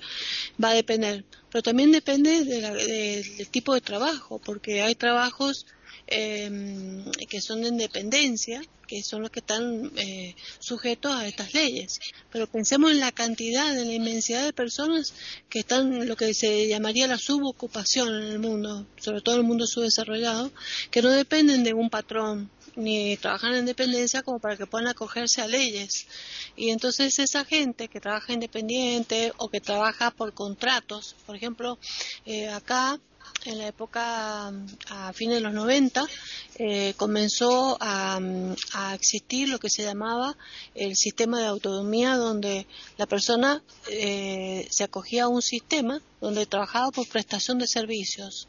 [0.63, 1.25] va a depender.
[1.51, 5.67] Pero también depende del tipo de trabajo, porque hay trabajos
[6.11, 12.01] eh, que son de independencia, que son los que están eh, sujetos a estas leyes.
[12.33, 15.13] Pero pensemos en la cantidad, en la inmensidad de personas
[15.49, 19.47] que están lo que se llamaría la subocupación en el mundo, sobre todo en el
[19.47, 20.51] mundo subdesarrollado,
[20.91, 25.43] que no dependen de un patrón ni trabajan en independencia como para que puedan acogerse
[25.43, 26.07] a leyes.
[26.57, 31.79] Y entonces esa gente que trabaja independiente o que trabaja por contratos, por ejemplo,
[32.25, 33.01] eh, acá
[33.45, 34.53] en la época
[34.91, 36.07] a fines de los 90
[36.57, 38.21] eh, comenzó a,
[38.95, 40.37] existir lo que se llamaba
[40.75, 46.91] el sistema de autonomía donde la persona eh, se acogía a un sistema donde trabajaba
[46.91, 48.49] por prestación de servicios.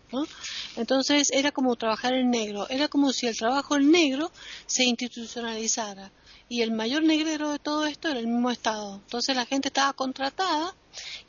[0.76, 4.32] Entonces era como trabajar en negro, era como si el trabajo en negro
[4.66, 6.12] se institucionalizara
[6.48, 8.96] y el mayor negrero de todo esto era el mismo Estado.
[8.96, 10.76] Entonces la gente estaba contratada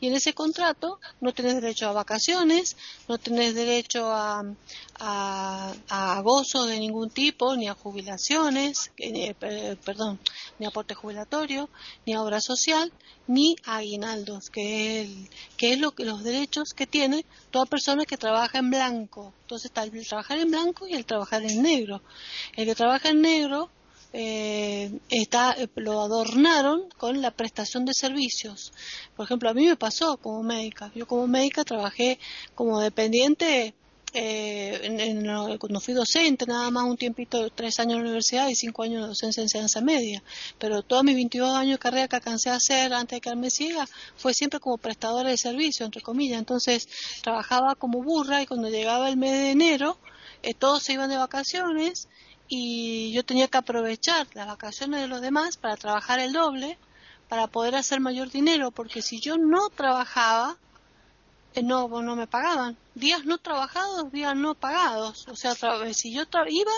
[0.01, 2.77] y en ese contrato no tenés derecho a vacaciones,
[3.09, 4.45] no tenés derecho a,
[4.99, 6.23] a,
[6.67, 9.35] de ningún tipo, ni a jubilaciones, eh,
[9.85, 10.19] perdón,
[10.59, 11.69] ni aporte jubilatorio,
[12.07, 12.93] ni a obra social,
[13.27, 15.09] ni a aguinaldos, que es,
[15.57, 19.33] que es lo que, los derechos que tiene toda persona que trabaja en blanco.
[19.43, 22.03] Entonces está el trabajar en blanco y el trabajar en negro.
[22.57, 23.71] El que trabaja en negro
[24.13, 28.73] eh, está, eh, lo adornaron con la prestación de servicios.
[29.17, 30.91] Por ejemplo, a mí me pasó como médica.
[30.95, 32.19] Yo como médica trabajé
[32.55, 33.75] como dependiente
[34.13, 38.57] eh, en, cuando fui docente, nada más un tiempito, tres años en la universidad y
[38.57, 40.23] cinco años de docencia en enseñanza media.
[40.59, 43.87] Pero todos mis 22 años de carrera que alcancé a hacer antes de quedarme ciega
[44.17, 46.41] fue siempre como prestadora de servicio, entre comillas.
[46.41, 46.89] Entonces
[47.23, 49.99] trabajaba como burra y cuando llegaba el mes de enero,
[50.59, 52.09] todos se iban de vacaciones
[52.53, 56.79] y yo tenía que aprovechar las vacaciones de los demás para trabajar el doble,
[57.29, 60.57] para poder hacer mayor dinero, porque si yo no trabajaba,
[61.55, 62.77] eh, no, no me pagaban.
[62.97, 65.29] Días no trabajados, días no pagados.
[65.29, 65.55] O sea,
[65.95, 66.73] si yo iba,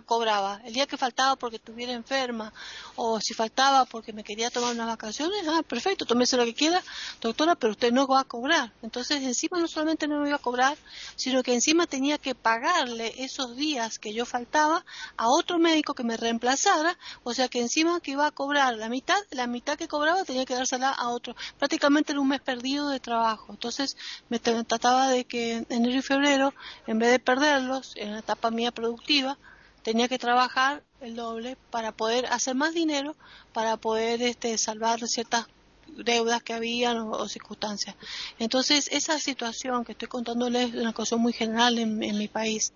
[0.00, 0.60] cobraba.
[0.64, 2.52] El día que faltaba porque estuviera enferma
[2.96, 6.82] o si faltaba porque me quería tomar unas vacaciones, ah, perfecto, tómese lo que quiera,
[7.20, 8.72] doctora, pero usted no va a cobrar.
[8.82, 10.76] Entonces, encima no solamente no me iba a cobrar,
[11.16, 14.84] sino que encima tenía que pagarle esos días que yo faltaba
[15.16, 18.88] a otro médico que me reemplazara, o sea que encima que iba a cobrar la
[18.88, 21.34] mitad, la mitad que cobraba tenía que dársela a otro.
[21.58, 23.46] Prácticamente era un mes perdido de trabajo.
[23.50, 23.96] Entonces,
[24.28, 26.54] me trataba de que en enero y febrero,
[26.86, 29.38] en vez de perderlos en la etapa mía productiva,
[29.82, 33.16] tenía que trabajar el doble para poder hacer más dinero,
[33.52, 35.46] para poder este, salvar ciertas
[35.96, 37.96] deudas que habían o, circunstancias.
[38.38, 42.72] Entonces, esa situación que estoy contándoles es una cosa muy general en, mi país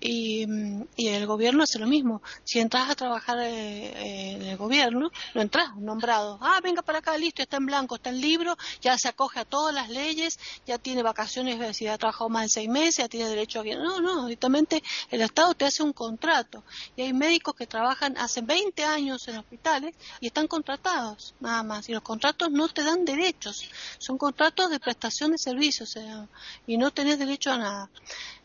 [0.00, 0.46] y,
[0.96, 2.22] y, el gobierno hace lo mismo.
[2.44, 6.38] Si entras a trabajar eh, en el gobierno, no entras nombrado.
[6.40, 9.44] Ah, venga para acá, listo, está en blanco, está en libro, ya se acoge a
[9.44, 13.28] todas las leyes, ya tiene vacaciones, si ha trabajado más de seis meses, ya tiene
[13.28, 13.64] derecho a...
[13.64, 16.64] No, no, directamente el Estado te hace un contrato
[16.96, 21.88] y hay médicos que trabajan hace 20 años en hospitales y están contratados, nada más.
[21.88, 25.96] Y los contratos no te dan derechos, son contratos de prestación de servicios
[26.66, 27.90] y no tenés derecho a nada.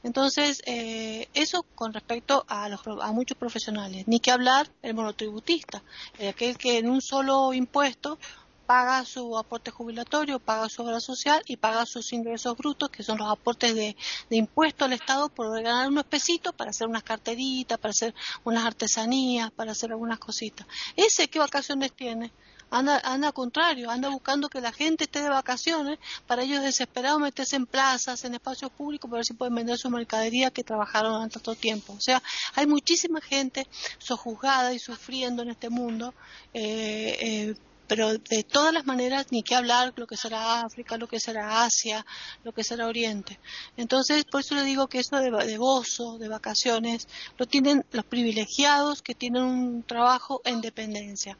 [0.03, 4.03] Entonces, eh, eso con respecto a, los, a muchos profesionales.
[4.07, 5.81] Ni que hablar el monotributista,
[6.29, 8.19] aquel que en un solo impuesto
[8.65, 13.17] paga su aporte jubilatorio, paga su obra social y paga sus ingresos brutos, que son
[13.17, 13.95] los aportes de,
[14.29, 18.65] de impuesto al Estado por ganar unos pesitos para hacer unas carteritas, para hacer unas
[18.65, 20.65] artesanías, para hacer algunas cositas.
[20.95, 22.31] ¿Ese qué vacaciones tiene?
[22.73, 27.55] Anda, anda contrario, anda buscando que la gente esté de vacaciones para ellos desesperados meterse
[27.55, 31.53] en plazas, en espacios públicos para ver si pueden vender su mercadería que trabajaron tanto
[31.53, 31.93] tiempo.
[31.93, 32.21] O sea,
[32.55, 33.67] hay muchísima gente
[33.99, 36.15] sojuzgada y sufriendo en este mundo.
[36.53, 37.55] Eh, eh,
[37.93, 41.63] pero de todas las maneras ni que hablar lo que será África, lo que será
[41.63, 42.03] Asia,
[42.43, 43.37] lo que será Oriente.
[43.77, 48.03] Entonces, por eso le digo que eso de, de gozo, de vacaciones, lo tienen los
[48.03, 51.37] privilegiados que tienen un trabajo en dependencia.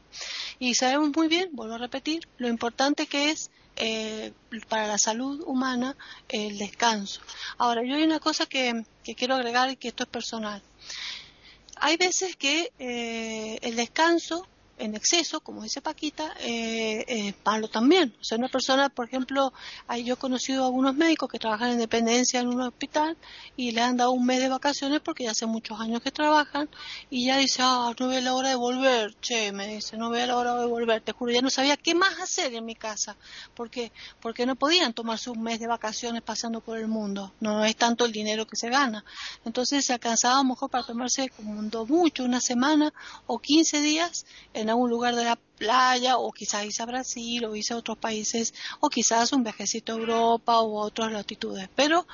[0.60, 4.32] Y sabemos muy bien, vuelvo a repetir, lo importante que es eh,
[4.68, 5.96] para la salud humana
[6.28, 7.20] el descanso.
[7.58, 10.62] Ahora, yo hay una cosa que, que quiero agregar y que esto es personal.
[11.78, 14.46] Hay veces que eh, el descanso
[14.78, 18.14] en exceso, como dice Paquita, eh, malo también.
[18.20, 19.52] O sea, una persona, por ejemplo,
[20.04, 23.16] yo he conocido a algunos médicos que trabajan en dependencia en un hospital
[23.56, 26.68] y le han dado un mes de vacaciones porque ya hace muchos años que trabajan
[27.10, 30.26] y ya dice, ah, no veo la hora de volver, che, me dice, no veo
[30.26, 33.16] la hora de volver, te juro, ya no sabía qué más hacer en mi casa,
[33.54, 37.76] porque porque no podían tomarse un mes de vacaciones pasando por el mundo, no es
[37.76, 39.04] tanto el dinero que se gana.
[39.44, 41.54] Entonces se alcanzaba a lo mejor para tomarse como
[41.86, 42.92] mucho, una semana
[43.26, 47.54] o 15 días en algún lugar de la playa o quizás irse a Brasil o
[47.54, 52.06] irse a otros países o quizás un viajecito a Europa o a otras latitudes, pero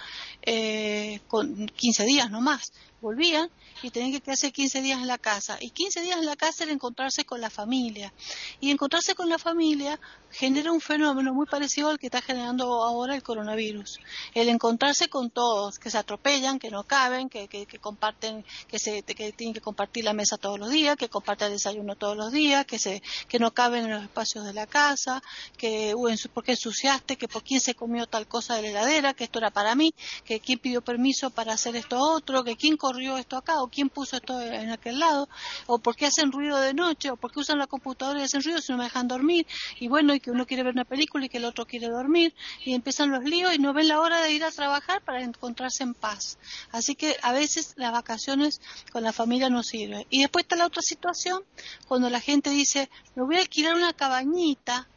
[0.43, 2.73] eh, con 15 días no más.
[3.01, 3.51] Volvían
[3.83, 5.57] y tenían que quedarse 15 días en la casa.
[5.61, 8.13] Y 15 días en la casa era encontrarse con la familia.
[8.61, 9.99] Y encontrarse con la familia
[10.31, 14.01] genera un fenómeno muy parecido al que está generando ahora el coronavirus.
[14.35, 19.03] El encontrarse con todos, que se atropellan, que no caben, que, que, comparten, que, se,
[19.03, 22.33] que tienen que compartir la mesa todos los días, que comparten el desayuno todos los
[22.33, 25.23] días, que, se, que no caben en los espacios de la casa,
[25.57, 29.15] que uh, por qué ensuciaste, que por quién se comió tal cosa de la heladera,
[29.15, 32.77] que esto era para mí, que quién pidió permiso para hacer esto otro, que quién
[32.77, 35.29] corrió esto acá, o quién puso esto en aquel lado,
[35.67, 38.43] o por qué hacen ruido de noche, o por qué usan la computadora y hacen
[38.43, 39.47] ruido si no me dejan dormir,
[39.79, 42.35] y bueno, y que uno quiere ver una película y que el otro quiere dormir,
[42.65, 45.85] y empiezan los líos y no ven la hora de ir a trabajar para encontrarse
[45.85, 46.37] en paz.
[46.73, 50.05] Así que a veces las vacaciones con la familia no sirven.
[50.11, 51.45] Y después está la otra situación,
[51.87, 54.89] cuando la gente dice, me voy a alquilar una cabañita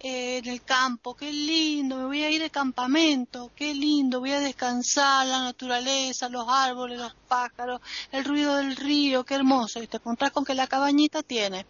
[0.00, 4.40] en el campo, qué lindo, me voy a ir de campamento, qué lindo, voy a
[4.40, 7.80] descansar, la naturaleza, los árboles, los pájaros,
[8.12, 9.82] el ruido del río, qué hermoso.
[9.82, 11.66] Y te encontrás con que la cabañita tiene,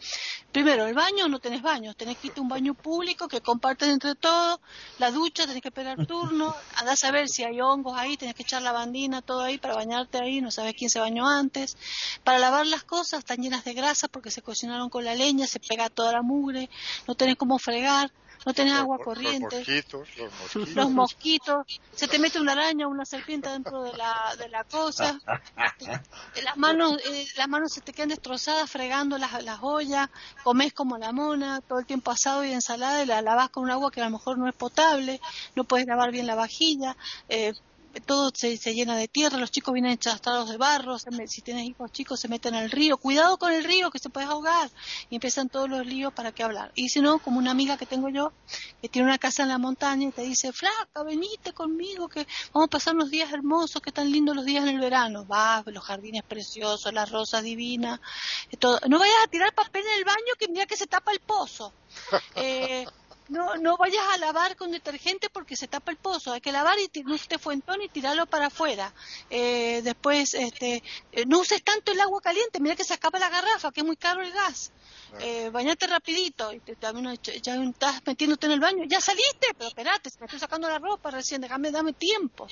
[0.53, 3.91] primero, el baño, no tenés baño, tenés que irte a un baño público que comparten
[3.91, 4.61] entre todos,
[4.99, 8.43] la ducha, tenés que esperar turno, andás a ver si hay hongos ahí, tenés que
[8.43, 11.77] echar la bandina, todo ahí para bañarte ahí, no sabes quién se bañó antes.
[12.25, 15.61] Para lavar las cosas están llenas de grasa porque se cocinaron con la leña, se
[15.61, 16.69] pega toda la mugre,
[17.07, 18.13] no tenés cómo fregar
[18.47, 19.65] no tenés agua corriente.
[20.75, 24.65] Los mosquitos, Se te mete una araña o una serpiente dentro de la, de la
[24.65, 25.21] cosa.
[26.45, 30.09] las manos, eh, las manos se te quedan destrozadas fregando las, las ollas.
[30.43, 33.71] Comes como la mona, todo el tiempo asado y ensalada y la lavas con un
[33.71, 35.21] agua que a lo mejor no es potable.
[35.55, 36.97] No puedes lavar bien la vajilla.
[37.29, 37.53] Eh,
[38.07, 42.21] todo se, llena de tierra, los chicos vienen enchastrados de barro, si tienes hijos chicos
[42.21, 44.71] se meten al río, cuidado con el río que se puede ahogar
[45.11, 46.73] y empiezan todos los líos para qué hablar.
[46.75, 48.33] Y si no, como una amiga que tengo yo,
[48.81, 52.69] que tiene una casa en la montaña y te dice, flaca, venite conmigo, que vamos
[52.69, 55.27] a pasar unos días hermosos, que tan lindos los días en el verano.
[55.27, 58.01] Va, los jardines preciosos, las rosas divinas,
[58.59, 58.81] todo.
[58.89, 61.73] no vayas a tirar papel en el baño que mira que se tapa el pozo.
[62.35, 62.87] Eh,
[63.29, 66.33] no, no vayas a lavar con detergente porque se tapa el pozo.
[66.33, 68.93] Hay que lavar y no este fuentón y tirarlo para afuera.
[69.31, 72.61] Eh, después, este, eh, no uses tanto el agua caliente.
[72.61, 74.73] Mira que se acaba la garrafa, que es muy caro el gas.
[75.21, 76.53] Eh, bañate rapidito.
[76.53, 76.77] Y te,
[77.43, 78.85] ya estás metiéndote en el baño.
[78.85, 81.41] Ya saliste, pero espérate, me estoy sacando la ropa recién.
[81.41, 82.47] Déjame, dame tiempo.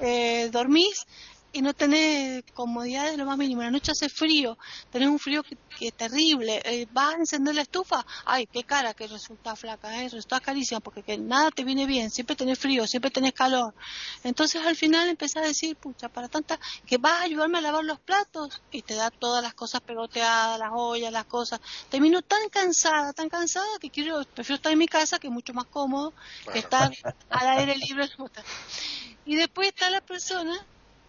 [0.00, 1.06] Eh, dormís
[1.54, 3.62] y no tenés comodidad de lo más mínimo.
[3.62, 4.58] La noche hace frío,
[4.90, 6.60] tenés un frío que, es terrible.
[6.64, 10.08] Eh, vas a encender la estufa, ay, qué cara que resulta flaca, ¿eh?
[10.08, 13.72] resulta carísima, porque que nada te viene bien, siempre tenés frío, siempre tenés calor.
[14.24, 17.84] Entonces al final empezás a decir, pucha, para tanta, que vas a ayudarme a lavar
[17.84, 21.60] los platos y te da todas las cosas pegoteadas, las ollas, las cosas.
[21.88, 25.54] Termino tan cansada, tan cansada que quiero, prefiero estar en mi casa, que es mucho
[25.54, 26.12] más cómodo
[26.52, 26.90] que estar
[27.30, 28.08] al aire libre.
[29.26, 30.66] Y después está la persona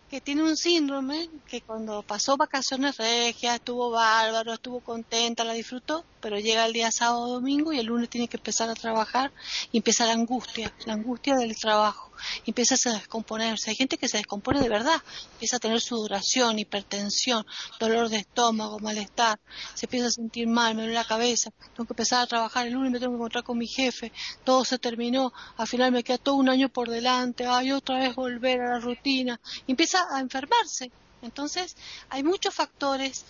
[0.10, 6.06] que tiene un síndrome que cuando pasó vacaciones regias, estuvo bárbaro, estuvo contenta, la disfrutó,
[6.22, 9.32] pero llega el día sábado domingo y el lunes tiene que empezar a trabajar
[9.72, 12.12] y empieza la angustia, la angustia del trabajo,
[12.46, 13.70] y empieza a descomponerse.
[13.70, 15.02] Hay gente que se descompone de verdad,
[15.34, 17.46] empieza a tener sudoración, hipertensión,
[17.80, 19.40] dolor de estómago, malestar,
[19.74, 22.74] se empieza a sentir mal, me duele la cabeza, tengo que empezar a trabajar el
[22.74, 24.12] lunes, me tengo que encontrar con mi jefe,
[24.44, 28.16] todo se terminó, al final me queda todo un año por delante, ay, otra vez
[28.16, 30.92] volver a la rutina, empieza a enfermarse.
[31.22, 31.76] Entonces,
[32.10, 33.26] hay muchos factores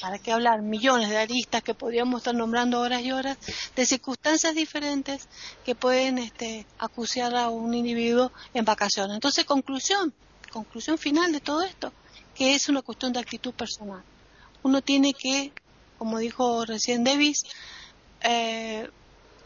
[0.00, 3.36] para qué hablar, millones de aristas que podríamos estar nombrando horas y horas,
[3.76, 5.28] de circunstancias diferentes
[5.64, 9.14] que pueden este, acuciar a un individuo en vacaciones.
[9.14, 10.12] Entonces, conclusión,
[10.50, 11.92] conclusión final de todo esto,
[12.34, 14.02] que es una cuestión de actitud personal.
[14.62, 15.52] Uno tiene que,
[15.98, 17.44] como dijo recién Davis,
[18.22, 18.88] eh,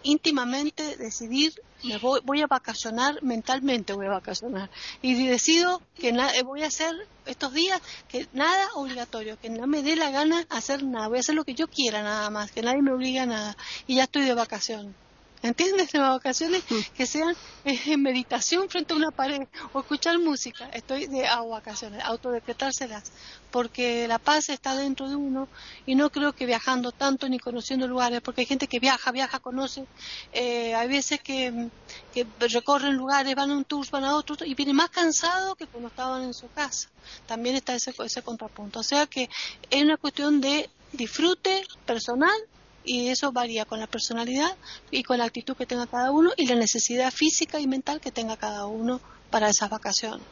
[0.03, 1.53] íntimamente decidir
[1.85, 4.71] me voy, voy a vacacionar mentalmente voy a vacacionar.
[5.01, 6.95] Y decido que eh, voy a hacer
[7.27, 11.21] estos días que nada obligatorio que no me dé la gana hacer nada voy a
[11.21, 14.05] hacer lo que yo quiera nada más que nadie me obliga a nada y ya
[14.05, 14.95] estoy de vacaciones
[15.43, 15.93] ¿Entiendes?
[15.93, 16.65] De vacaciones
[16.97, 20.69] que sean en meditación frente a una pared o escuchar música.
[20.73, 23.13] Estoy de a vacaciones, autodecretárselas,
[23.51, 25.49] porque la paz está dentro de uno
[25.87, 29.39] y no creo que viajando tanto ni conociendo lugares, porque hay gente que viaja, viaja,
[29.39, 29.87] conoce.
[30.33, 31.69] Eh, hay veces que,
[32.13, 35.67] que, recorren lugares, van a un tour, van a otro y vienen más cansados que
[35.67, 36.89] cuando estaban en su casa.
[37.27, 38.81] También está ese, ese contrapunto.
[38.81, 39.31] O sea que
[39.71, 42.37] es una cuestión de disfrute personal
[42.85, 44.57] y eso varía con la personalidad
[44.91, 48.11] y con la actitud que tenga cada uno y la necesidad física y mental que
[48.11, 49.01] tenga cada uno
[49.31, 50.27] para esas vacaciones.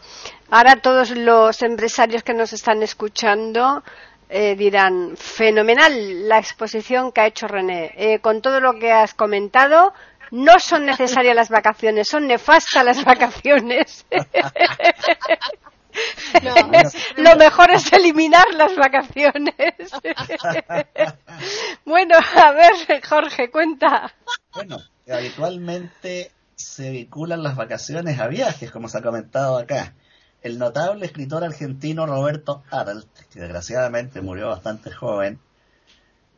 [0.51, 3.82] Ahora todos los empresarios que nos están escuchando
[4.28, 7.92] eh, dirán, fenomenal la exposición que ha hecho René.
[7.97, 9.92] Eh, con todo lo que has comentado,
[10.32, 14.05] no son necesarias las vacaciones, son nefastas las vacaciones.
[17.16, 19.55] Lo mejor es eliminar las vacaciones.
[21.84, 24.14] bueno, a ver, Jorge, cuenta.
[24.55, 24.78] Bueno,
[25.11, 29.94] habitualmente se vinculan las vacaciones a viajes, como se ha comentado acá.
[30.42, 35.40] El notable escritor argentino Roberto Arlt, que desgraciadamente murió bastante joven,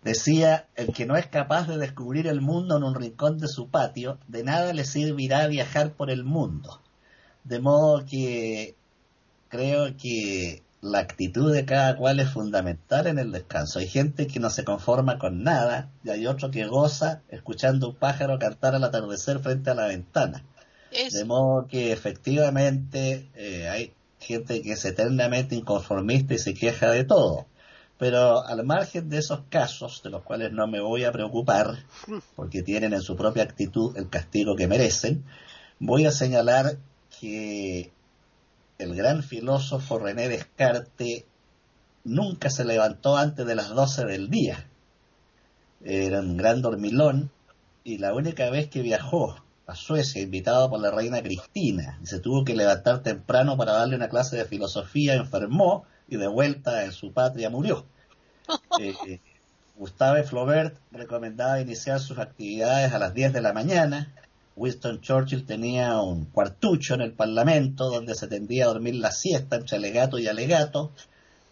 [0.03, 3.69] decía, el que no es capaz de descubrir el mundo en un rincón de su
[3.69, 6.81] patio, de nada le servirá viajar por el mundo.
[7.45, 8.78] De modo que
[9.49, 13.79] creo que la actitud de cada cual es fundamental en el descanso.
[13.79, 17.97] Hay gente que no se conforma con nada y hay otro que goza escuchando un
[17.97, 20.45] pájaro cantar al atardecer frente a la ventana.
[20.91, 27.05] De modo que efectivamente eh, hay gente que es eternamente inconformista y se queja de
[27.05, 27.47] todo.
[27.99, 31.85] Pero al margen de esos casos, de los cuales no me voy a preocupar,
[32.37, 35.25] porque tienen en su propia actitud el castigo que merecen,
[35.81, 36.79] voy a señalar
[37.21, 37.91] que
[38.79, 41.25] el gran filósofo René Descartes
[42.05, 44.69] nunca se levantó antes de las 12 del día.
[45.85, 47.31] Era un gran dormilón
[47.83, 52.21] y la única vez que viajó a Suecia, invitado por la reina Cristina, y se
[52.21, 56.93] tuvo que levantar temprano para darle una clase de filosofía, enfermó y de vuelta en
[56.93, 57.85] su patria murió.
[58.81, 59.21] Eh,
[59.77, 64.15] Gustave Flaubert recomendaba iniciar sus actividades a las 10 de la mañana
[64.59, 69.57] Winston Churchill tenía un cuartucho en el Parlamento donde se tendía a dormir la siesta
[69.57, 70.91] entre alegato y alegato.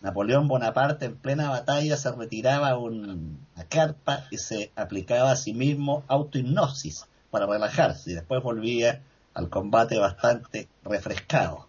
[0.00, 3.38] Napoleón Bonaparte en plena batalla se retiraba a una
[3.68, 9.02] carpa y se aplicaba a sí mismo autohipnosis para relajarse y después volvía
[9.34, 11.68] al combate bastante refrescado.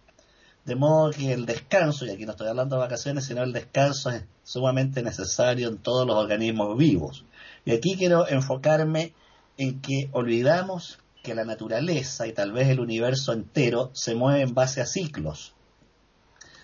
[0.64, 4.10] De modo que el descanso, y aquí no estoy hablando de vacaciones, sino el descanso
[4.10, 7.24] es sumamente necesario en todos los organismos vivos.
[7.64, 9.14] Y aquí quiero enfocarme
[9.56, 14.54] en que olvidamos que la naturaleza y tal vez el universo entero se mueve en
[14.54, 15.54] base a ciclos.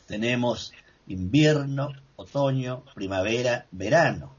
[0.06, 0.72] Tenemos
[1.06, 4.34] invierno, otoño, primavera, verano,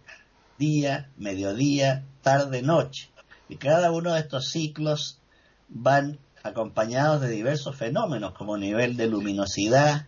[0.57, 3.09] día, mediodía, tarde, noche.
[3.49, 5.19] Y cada uno de estos ciclos
[5.69, 10.07] van acompañados de diversos fenómenos como nivel de luminosidad,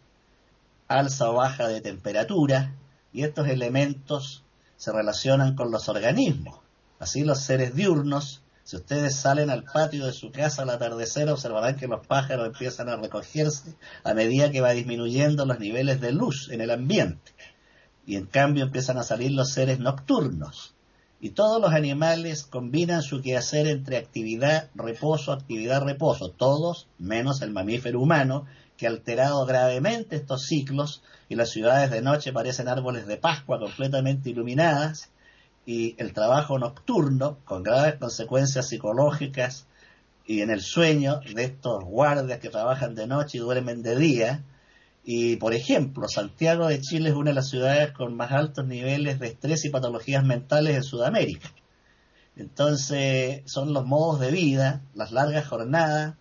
[0.88, 2.76] alza o baja de temperatura,
[3.12, 4.43] y estos elementos
[4.76, 6.60] se relacionan con los organismos.
[6.99, 11.78] Así los seres diurnos Si ustedes salen al patio de su casa al atardecer, observarán
[11.78, 16.49] que los pájaros empiezan a recogerse a medida que va disminuyendo los niveles de luz
[16.51, 17.32] en el ambiente.
[18.05, 20.76] Y en cambio empiezan a salir los seres nocturnos.
[21.22, 26.32] Y todos los animales combinan su quehacer entre actividad, reposo, actividad, reposo.
[26.32, 32.01] Todos, menos el mamífero humano, que ha alterado gravemente estos ciclos y las ciudades de
[32.01, 35.09] noche parecen árboles de Pascua completamente iluminadas
[35.68, 39.68] y el trabajo nocturno, con graves consecuencias psicológicas
[40.26, 44.43] y en el sueño de estos guardias que trabajan de noche y duermen de día.
[45.03, 49.20] Y, por ejemplo, Santiago de Chile es una de las ciudades con más altos niveles
[49.20, 51.51] de estrés y patologías mentales en Sudamérica.
[52.38, 56.15] Entonces, son los modos de vida, las largas jornadas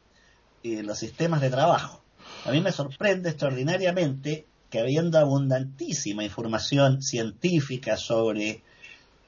[0.65, 2.03] y los sistemas de trabajo.
[2.45, 8.65] A mí me sorprende extraordinariamente que habiendo abundantísima información científica sobre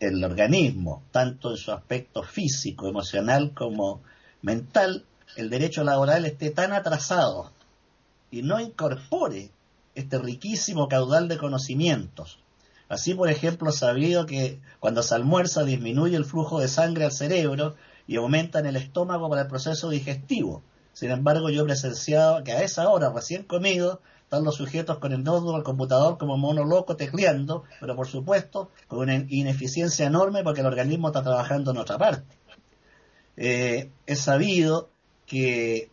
[0.01, 4.03] el organismo, tanto en su aspecto físico, emocional como
[4.43, 5.05] mental,
[5.37, 7.53] el derecho laboral esté tan atrasado
[8.31, 9.51] y no incorpore
[9.95, 12.39] este riquísimo caudal de conocimientos.
[12.89, 17.75] Así, por ejemplo, sabido que cuando se almuerza disminuye el flujo de sangre al cerebro
[18.07, 20.63] y aumenta en el estómago para el proceso digestivo.
[20.95, 25.13] Sin embargo, yo he presenciado que a esa hora, recién comido, están los sujetos con
[25.13, 30.45] el nodo al computador como mono loco tecleando, pero por supuesto con una ineficiencia enorme
[30.45, 32.37] porque el organismo está trabajando en otra parte.
[33.39, 34.91] Eh, es sabido
[35.25, 35.91] que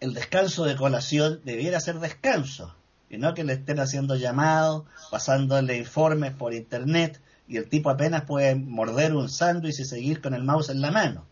[0.00, 2.74] el descanso de colación debiera ser descanso,
[3.08, 8.24] y no que le estén haciendo llamados, pasándole informes por internet, y el tipo apenas
[8.24, 11.24] puede morder un sándwich y seguir con el mouse en la mano.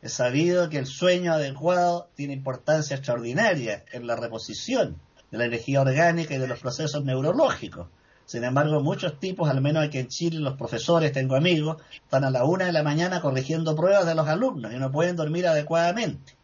[0.00, 5.00] Es sabido que el sueño adecuado tiene importancia extraordinaria en la reposición
[5.34, 7.88] de la energía orgánica y de los procesos neurológicos.
[8.24, 12.30] Sin embargo, muchos tipos, al menos aquí en Chile, los profesores, tengo amigos, están a
[12.30, 16.34] la una de la mañana corrigiendo pruebas de los alumnos y no pueden dormir adecuadamente.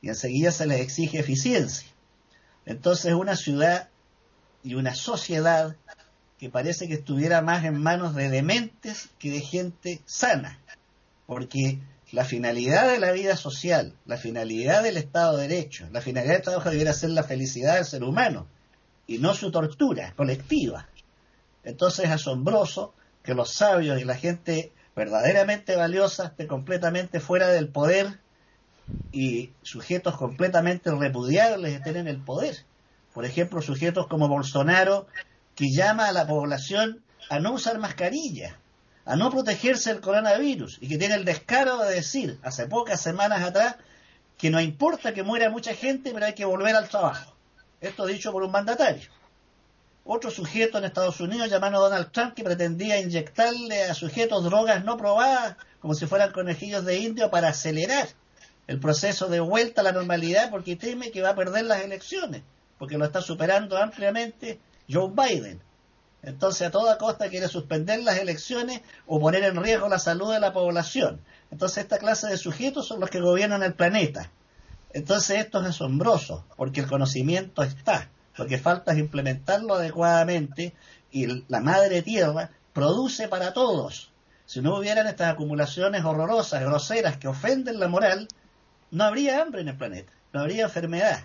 [0.00, 1.86] Y enseguida se les exige eficiencia.
[2.64, 3.90] Entonces, una ciudad
[4.64, 5.76] y una sociedad
[6.38, 10.58] que parece que estuviera más en manos de dementes que de gente sana.
[11.26, 11.78] Porque
[12.10, 16.42] la finalidad de la vida social, la finalidad del Estado de Derecho, la finalidad del
[16.42, 18.46] trabajo debiera ser la felicidad del ser humano
[19.06, 20.88] y no su tortura colectiva.
[21.64, 27.68] Entonces es asombroso que los sabios y la gente verdaderamente valiosa esté completamente fuera del
[27.68, 28.18] poder
[29.12, 32.56] y sujetos completamente repudiables estén en el poder.
[33.12, 35.06] Por ejemplo, sujetos como Bolsonaro,
[35.54, 38.58] que llama a la población a no usar mascarilla
[39.08, 43.42] a no protegerse del coronavirus y que tiene el descaro de decir hace pocas semanas
[43.42, 43.76] atrás
[44.36, 47.34] que no importa que muera mucha gente, pero hay que volver al trabajo.
[47.80, 49.08] Esto dicho por un mandatario.
[50.04, 54.98] Otro sujeto en Estados Unidos llamado Donald Trump que pretendía inyectarle a sujetos drogas no
[54.98, 58.08] probadas como si fueran conejillos de indio para acelerar
[58.66, 62.42] el proceso de vuelta a la normalidad porque teme que va a perder las elecciones,
[62.78, 65.62] porque lo está superando ampliamente Joe Biden.
[66.22, 70.40] Entonces, a toda costa quiere suspender las elecciones o poner en riesgo la salud de
[70.40, 71.20] la población.
[71.50, 74.30] Entonces, esta clase de sujetos son los que gobiernan el planeta.
[74.92, 78.08] Entonces, esto es asombroso, porque el conocimiento está.
[78.36, 80.74] Lo que falta es implementarlo adecuadamente
[81.10, 84.12] y la madre tierra produce para todos.
[84.46, 88.28] Si no hubieran estas acumulaciones horrorosas, groseras, que ofenden la moral,
[88.90, 91.24] no habría hambre en el planeta, no habría enfermedad.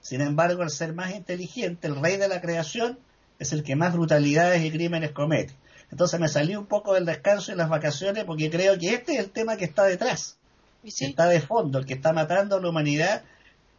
[0.00, 2.98] Sin embargo, el ser más inteligente, el rey de la creación,
[3.38, 5.54] es el que más brutalidades y crímenes comete.
[5.90, 9.20] Entonces me salí un poco del descanso y las vacaciones porque creo que este es
[9.20, 10.38] el tema que está detrás,
[10.84, 13.22] está de fondo, el que está matando a la humanidad.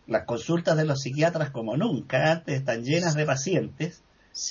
[0.08, 4.02] Las consultas de los psiquiatras como nunca antes están llenas de pacientes.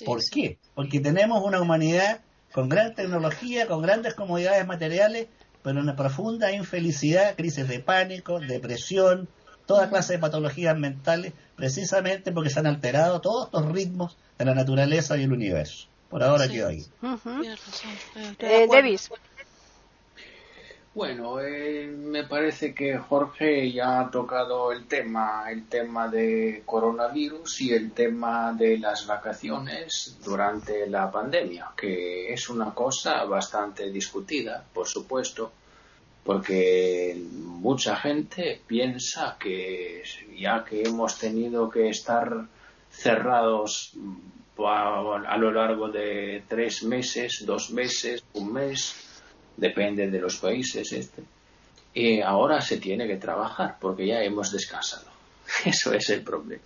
[0.05, 0.59] ¿Por qué?
[0.75, 2.21] Porque tenemos una humanidad
[2.53, 5.29] con gran tecnología, con grandes comodidades materiales,
[5.63, 9.29] pero una profunda infelicidad, crisis de pánico, depresión,
[9.67, 14.55] toda clase de patologías mentales, precisamente porque se han alterado todos estos ritmos de la
[14.55, 15.89] naturaleza y el universo.
[16.09, 16.87] Por ahora quedo ahí.
[18.39, 19.11] Eh, Davis.
[20.97, 27.61] Bueno, eh, me parece que Jorge ya ha tocado el tema, el tema de coronavirus
[27.61, 34.65] y el tema de las vacaciones durante la pandemia, que es una cosa bastante discutida,
[34.73, 35.53] por supuesto,
[36.27, 40.03] porque mucha gente piensa que
[40.37, 42.47] ya que hemos tenido que estar
[42.91, 43.93] cerrados
[44.59, 48.97] a, lo largo de tres meses, dos meses, un mes,
[49.57, 51.23] depende de los países este.
[51.95, 55.07] Y ahora se tiene que trabajar porque ya hemos descansado.
[55.65, 56.63] Eso es el problema.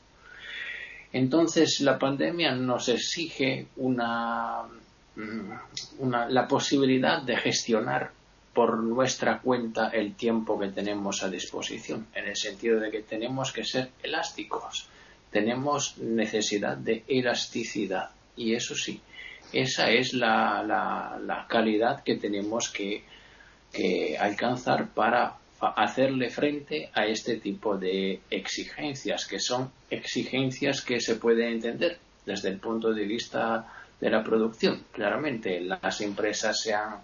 [1.12, 4.62] Entonces la pandemia nos exige una,
[5.16, 5.52] mm,
[5.98, 8.19] una, la posibilidad de gestionar
[8.54, 13.52] por nuestra cuenta el tiempo que tenemos a disposición, en el sentido de que tenemos
[13.52, 14.88] que ser elásticos,
[15.30, 19.00] tenemos necesidad de elasticidad y eso sí,
[19.52, 23.04] esa es la, la, calidad que tenemos que,
[23.72, 31.16] que alcanzar para hacerle frente a este tipo de exigencias, que son exigencias que se
[31.16, 33.66] pueden entender desde el punto de vista
[34.00, 34.84] de la producción.
[34.92, 37.00] Claramente, las empresas se han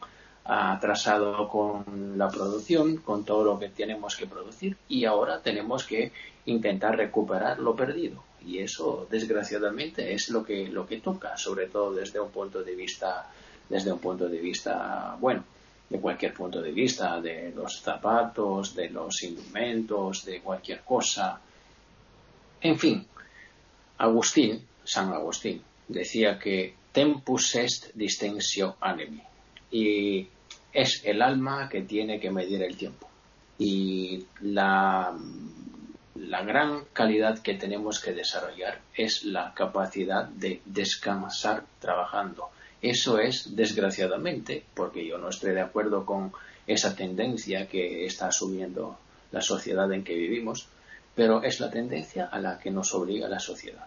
[0.48, 6.12] atrasado con la producción, con todo lo que tenemos que producir y ahora tenemos que
[6.46, 8.22] intentar recuperar lo perdido.
[8.44, 12.76] Y eso, desgraciadamente, es lo que, lo que toca, sobre todo desde un punto de
[12.76, 13.28] vista,
[13.68, 15.44] desde un punto de vista, bueno,
[15.88, 21.40] de cualquier punto de vista, de los zapatos, de los instrumentos, de cualquier cosa.
[22.60, 23.04] En fin,
[23.98, 29.22] Agustín, San Agustín, decía que tempus est distensio animi
[29.70, 30.28] y
[30.82, 33.08] es el alma que tiene que medir el tiempo.
[33.58, 35.16] Y la,
[36.14, 42.50] la gran calidad que tenemos que desarrollar es la capacidad de descansar trabajando
[42.82, 46.32] eso es, desgraciadamente, porque yo no estoy de acuerdo con
[46.66, 48.98] esa tendencia que está asumiendo
[49.32, 50.68] la sociedad en que vivimos,
[51.14, 53.86] pero es la tendencia a la que nos obliga la sociedad.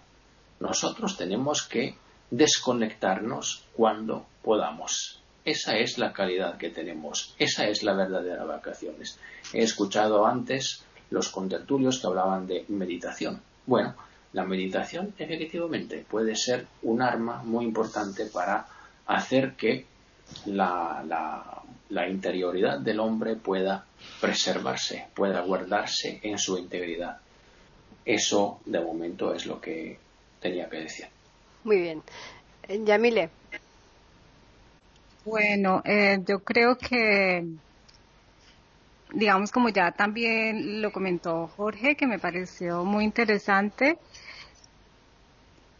[0.60, 1.96] Nosotros tenemos que
[2.32, 5.19] desconectarnos cuando podamos.
[5.46, 9.20] Esa es la calidad que tenemos, esa es la verdadera vacaciones.
[9.54, 13.42] He escuchado antes los contertulios que hablaban de meditación.
[13.66, 13.96] Bueno,
[14.34, 18.68] la meditación efectivamente puede ser un arma muy importante para
[19.08, 19.86] hacer que
[20.46, 21.04] la,
[21.90, 23.86] la, interioridad del hombre pueda
[24.22, 27.18] preservarse, pueda guardarse en su integridad.
[28.06, 29.98] Eso, de momento, es lo que
[30.40, 31.08] tenía que decir.
[31.64, 32.04] Muy bien.
[32.86, 33.30] Yamile.
[35.30, 37.46] Bueno, eh, yo creo que,
[39.14, 44.00] digamos, como ya también lo comentó Jorge, que me pareció muy interesante,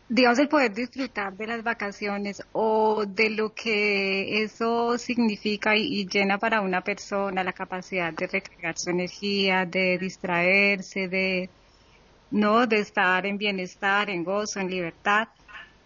[0.08, 6.38] digamos, el poder disfrutar de las vacaciones o de lo que eso significa y, llena
[6.38, 11.50] para una persona la capacidad de recargar su energía, de distraerse, de,
[12.30, 15.28] no, de estar en bienestar, en gozo, en libertad,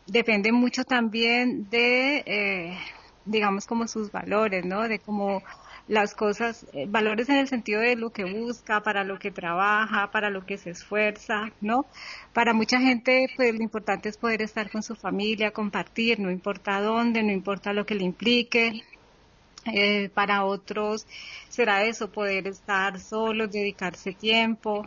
[0.06, 2.78] depende mucho también de, eh,
[3.26, 4.88] digamos, como sus valores, ¿no?
[4.88, 5.42] De cómo
[5.88, 10.12] las cosas, eh, valores en el sentido de lo que busca, para lo que trabaja,
[10.12, 11.86] para lo que se esfuerza, ¿no?
[12.34, 16.82] Para mucha gente, pues lo importante es poder estar con su familia, compartir, no importa
[16.82, 18.84] dónde, no importa lo que le implique.
[19.66, 21.08] Eh, para otros
[21.50, 24.86] será eso, poder estar solos, dedicarse tiempo,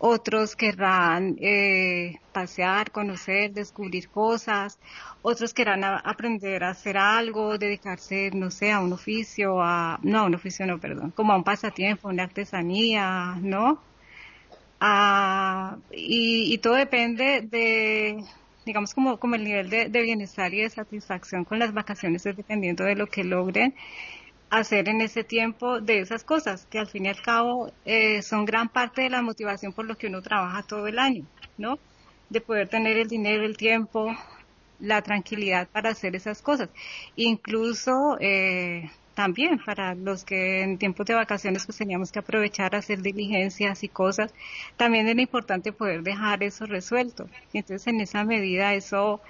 [0.00, 4.78] otros querrán eh, pasear, conocer, descubrir cosas,
[5.20, 10.24] otros querrán aprender a hacer algo, dedicarse, no sé, a un oficio, a, no, a
[10.24, 13.78] un oficio no, perdón, como a un pasatiempo, una artesanía, ¿no?
[15.92, 18.24] y, todo depende de,
[18.64, 22.36] digamos, como, como el nivel de, de bienestar y de satisfacción con las vacaciones es
[22.36, 23.74] dependiendo de lo que logren
[24.50, 28.44] hacer en ese tiempo de esas cosas, que al fin y al cabo eh, son
[28.44, 31.24] gran parte de la motivación por lo que uno trabaja todo el año,
[31.56, 31.78] ¿no?
[32.28, 34.14] De poder tener el dinero, el tiempo,
[34.80, 36.68] la tranquilidad para hacer esas cosas.
[37.16, 43.02] Incluso eh, también para los que en tiempos de vacaciones pues teníamos que aprovechar hacer
[43.02, 44.32] diligencias y cosas,
[44.76, 47.28] también era importante poder dejar eso resuelto.
[47.52, 49.20] entonces en esa medida eso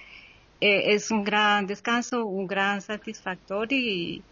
[0.61, 4.23] eh, es un gran descanso, un gran satisfactor y,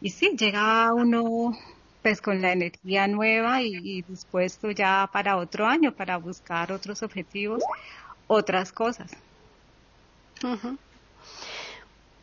[0.00, 1.56] y sí, llega uno
[2.02, 7.62] pues con la energía nueva y, dispuesto ya para otro año, para buscar otros objetivos,
[8.26, 9.10] otras cosas.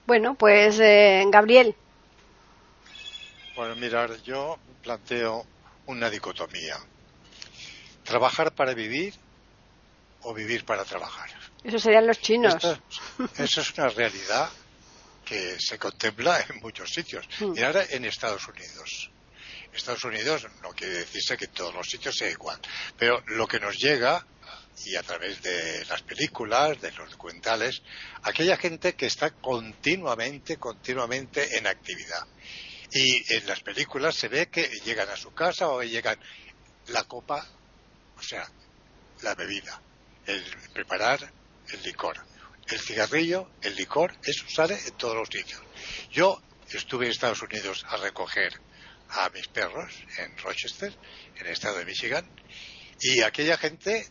[0.07, 1.75] Bueno, pues eh, Gabriel.
[3.55, 5.45] Bueno, mirar, yo planteo
[5.87, 6.77] una dicotomía.
[8.03, 9.13] Trabajar para vivir
[10.21, 11.29] o vivir para trabajar.
[11.63, 12.55] Eso serían los chinos.
[13.37, 14.49] eso es una realidad
[15.25, 17.27] que se contempla en muchos sitios.
[17.55, 19.11] Y ahora en Estados Unidos.
[19.73, 22.57] Estados Unidos no quiere decirse que en todos los sitios sea igual,
[22.97, 24.25] pero lo que nos llega
[24.85, 27.81] y a través de las películas, de los documentales,
[28.23, 32.25] aquella gente que está continuamente, continuamente en actividad.
[32.91, 36.19] Y en las películas se ve que llegan a su casa o llegan
[36.87, 37.45] la copa,
[38.17, 38.49] o sea,
[39.23, 39.81] la bebida,
[40.25, 41.31] el preparar
[41.69, 42.34] el licor
[42.67, 45.61] el cigarrillo, el licor, eso sale en todos los sitios.
[46.11, 46.41] Yo
[46.71, 48.53] estuve en Estados Unidos a recoger
[49.09, 50.93] a mis perros en Rochester,
[51.35, 52.27] en el estado de Michigan,
[52.99, 54.07] y aquella gente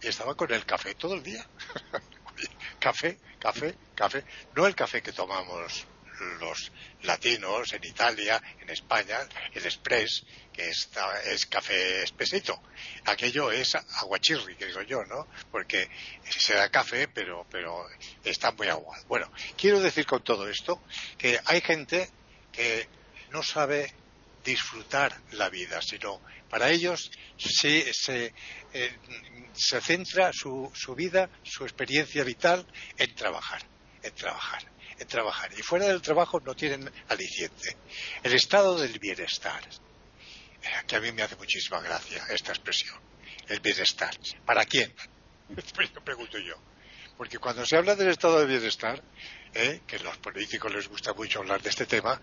[0.00, 1.46] estaba con el café todo el día.
[2.78, 4.24] café, café, café.
[4.54, 5.86] No el café que tomamos
[6.38, 9.18] los latinos en Italia, en España,
[9.52, 10.88] el express, que es,
[11.46, 12.62] café espesito.
[13.04, 15.28] Aquello es aguachirri, que digo yo, ¿no?
[15.50, 15.88] Porque
[16.28, 17.86] se da café, pero, pero
[18.24, 19.04] está muy aguado.
[19.06, 20.82] Bueno, quiero decir con todo esto
[21.18, 22.08] que hay gente
[22.52, 22.88] que
[23.30, 23.92] no sabe
[24.44, 26.20] disfrutar la vida, sino
[26.50, 28.34] para ellos se, se,
[28.74, 28.96] eh,
[29.54, 32.66] se centra su, su vida, su experiencia vital
[32.98, 33.62] en trabajar,
[34.02, 34.72] en trabajar
[35.04, 35.50] trabajar.
[35.56, 37.76] Y fuera del trabajo no tienen aliciente.
[38.22, 39.62] El estado del bienestar,
[40.62, 42.98] eh, que a mí me hace muchísima gracia esta expresión.
[43.48, 44.14] El bienestar.
[44.44, 44.92] ¿Para quién?
[46.04, 46.54] pregunto yo.
[47.16, 49.02] Porque cuando se habla del estado de bienestar,
[49.54, 52.20] eh, que a los políticos les gusta mucho hablar de este tema,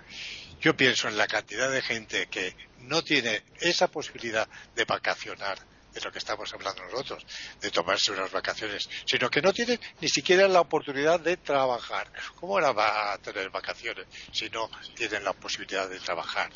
[0.59, 5.57] yo pienso en la cantidad de gente que no tiene esa posibilidad de vacacionar,
[5.99, 7.25] de lo que estamos hablando nosotros,
[7.59, 12.11] de tomarse unas vacaciones, sino que no tienen ni siquiera la oportunidad de trabajar.
[12.35, 16.51] ¿Cómo ahora va a tener vacaciones si no tienen la posibilidad de trabajar?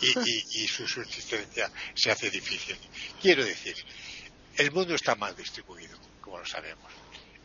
[0.00, 2.78] Y, y su subsistencia se hace difícil.
[3.20, 3.74] Quiero decir,
[4.56, 6.92] el mundo está mal distribuido, como lo sabemos.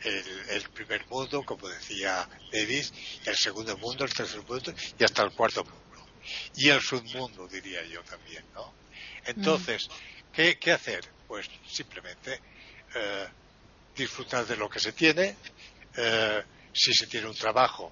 [0.01, 2.93] El, el, primer mundo, como decía Davis,
[3.25, 5.79] el segundo mundo, el tercer mundo y hasta el cuarto mundo.
[6.55, 8.73] Y el submundo, diría yo también, ¿no?
[9.25, 9.87] Entonces,
[10.33, 11.12] ¿qué, qué hacer?
[11.27, 12.39] Pues simplemente
[12.95, 13.27] eh,
[13.95, 15.35] disfrutar de lo que se tiene,
[15.97, 17.91] eh, si se tiene un trabajo,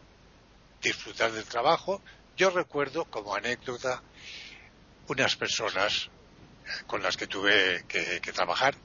[0.82, 2.01] disfrutar del trabajo.
[2.36, 4.01] Yo recuerdo como anécdota
[5.07, 6.09] unas personas
[6.88, 8.75] con las que tuve que, trabajar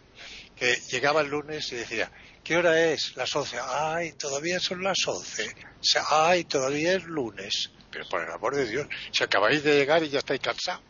[0.57, 2.11] que llegaba el lunes y decía,
[2.42, 3.14] ¿qué hora es?
[3.16, 3.59] Las once.
[3.62, 5.55] Ay, todavía son las once.
[6.09, 7.70] Ay, todavía es lunes.
[7.90, 10.82] Pero por el amor de Dios, si acabáis de llegar y ya estáis cansados.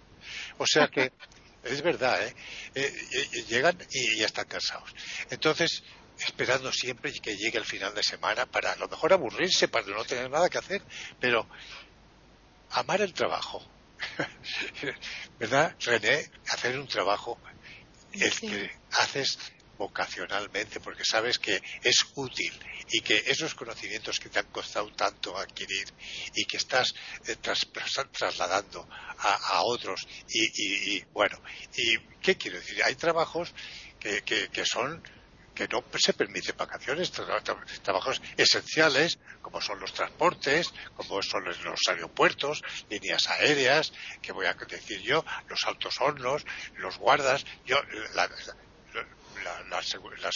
[0.59, 1.13] O sea que
[1.67, 2.35] es verdad, ¿eh?
[2.75, 4.95] Eh, eh, llegan y ya están cansados.
[5.31, 5.83] Entonces,
[6.19, 10.05] esperando siempre que llegue el final de semana para a lo mejor aburrirse, para no
[10.05, 10.83] tener nada que hacer,
[11.21, 11.47] pero
[12.71, 13.65] amar el trabajo.
[15.39, 16.31] ¿Verdad, René?
[16.49, 17.39] Hacer un trabajo
[18.13, 19.39] el que haces
[19.77, 22.53] vocacionalmente porque sabes que es útil
[22.91, 25.87] y que esos conocimientos que te han costado tanto adquirir
[26.35, 26.95] y que estás
[27.27, 31.41] eh, trasladando a, otros y, bueno
[31.77, 33.53] y qué quiero decir hay trabajos
[33.99, 35.03] que, que, son
[35.55, 42.63] que no se permiten vacaciones, trabajos esenciales, como son los transportes, como son los aeropuertos,
[42.91, 46.45] líneas aéreas, que voy a decir yo, los altos hornos,
[46.77, 47.47] los guardas.
[47.65, 47.81] Yo,
[48.15, 48.29] la,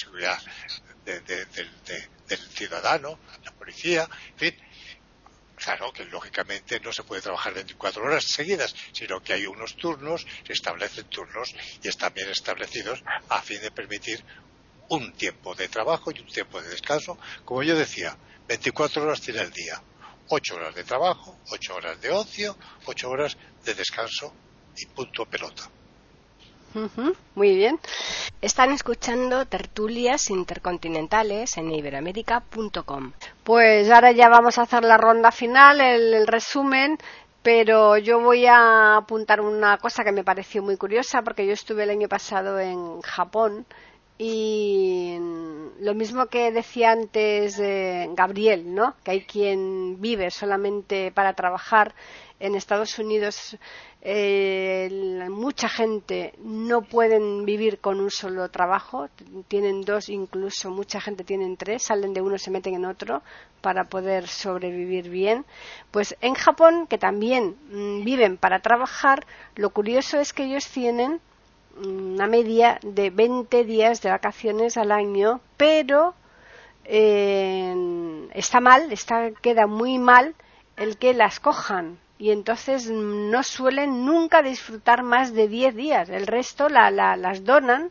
[0.00, 0.40] seguridad
[1.04, 4.54] del ciudadano, la policía, en fin.
[5.56, 10.26] Claro que lógicamente no se puede trabajar 24 horas seguidas, sino que hay unos turnos,
[10.46, 14.24] se establecen turnos y están bien establecidos a fin de permitir
[14.88, 17.18] un tiempo de trabajo y un tiempo de descanso.
[17.44, 18.16] Como yo decía,
[18.48, 19.82] 24 horas tiene el día,
[20.28, 22.56] 8 horas de trabajo, 8 horas de ocio,
[22.86, 24.32] 8 horas de descanso
[24.78, 25.70] y punto pelota
[27.34, 27.78] muy bien.
[28.40, 33.12] Están escuchando tertulias intercontinentales en iberoamérica.com.
[33.44, 36.98] Pues ahora ya vamos a hacer la ronda final, el, resumen,
[37.42, 41.84] pero yo voy a apuntar una cosa que me pareció muy curiosa porque yo estuve
[41.84, 43.66] el año pasado en Japón
[44.18, 45.16] y
[45.80, 48.94] lo mismo que decía antes eh, Gabriel, ¿no?
[49.02, 51.94] Que hay quien vive solamente para trabajar
[52.40, 53.56] en Estados Unidos
[54.00, 54.88] eh,
[55.30, 59.08] mucha gente no pueden vivir con un solo trabajo,
[59.46, 63.22] tienen dos, incluso mucha gente tienen tres, salen de uno se meten en otro
[63.60, 65.44] para poder sobrevivir bien.
[65.90, 71.20] Pues en Japón, que también mm, viven para trabajar, lo curioso es que ellos tienen
[71.76, 76.14] una media de 20 días de vacaciones al año, pero
[76.86, 80.34] eh, está mal, está, queda muy mal
[80.76, 86.10] el que las cojan y entonces no suelen nunca disfrutar más de 10 días.
[86.10, 87.90] El resto las donan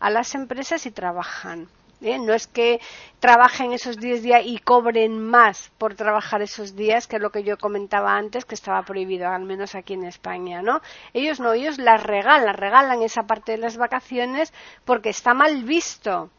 [0.00, 1.68] a las empresas y trabajan.
[2.00, 2.18] ¿eh?
[2.18, 2.80] No es que
[3.20, 7.44] trabajen esos 10 días y cobren más por trabajar esos días, que es lo que
[7.44, 10.80] yo comentaba antes, que estaba prohibido, al menos aquí en España, ¿no?
[11.12, 14.54] Ellos no, ellos las regalan, regalan esa parte de las vacaciones
[14.86, 16.30] porque está mal visto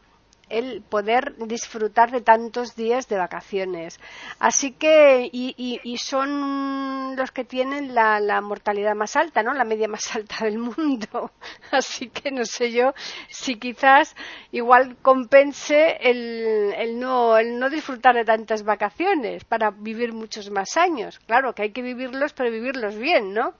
[0.50, 3.98] el poder disfrutar de tantos días de vacaciones.
[4.38, 9.54] Así que, y, son los que tienen la, la, mortalidad más alta, ¿no?
[9.54, 11.30] La media más alta del mundo.
[11.70, 12.92] Así que no sé yo
[13.28, 14.14] si quizás
[14.50, 20.76] igual compense el, el, no, el no disfrutar de tantas vacaciones para vivir muchos más
[20.76, 21.18] años.
[21.20, 23.54] Claro que hay que vivirlos, pero vivirlos bien, ¿no?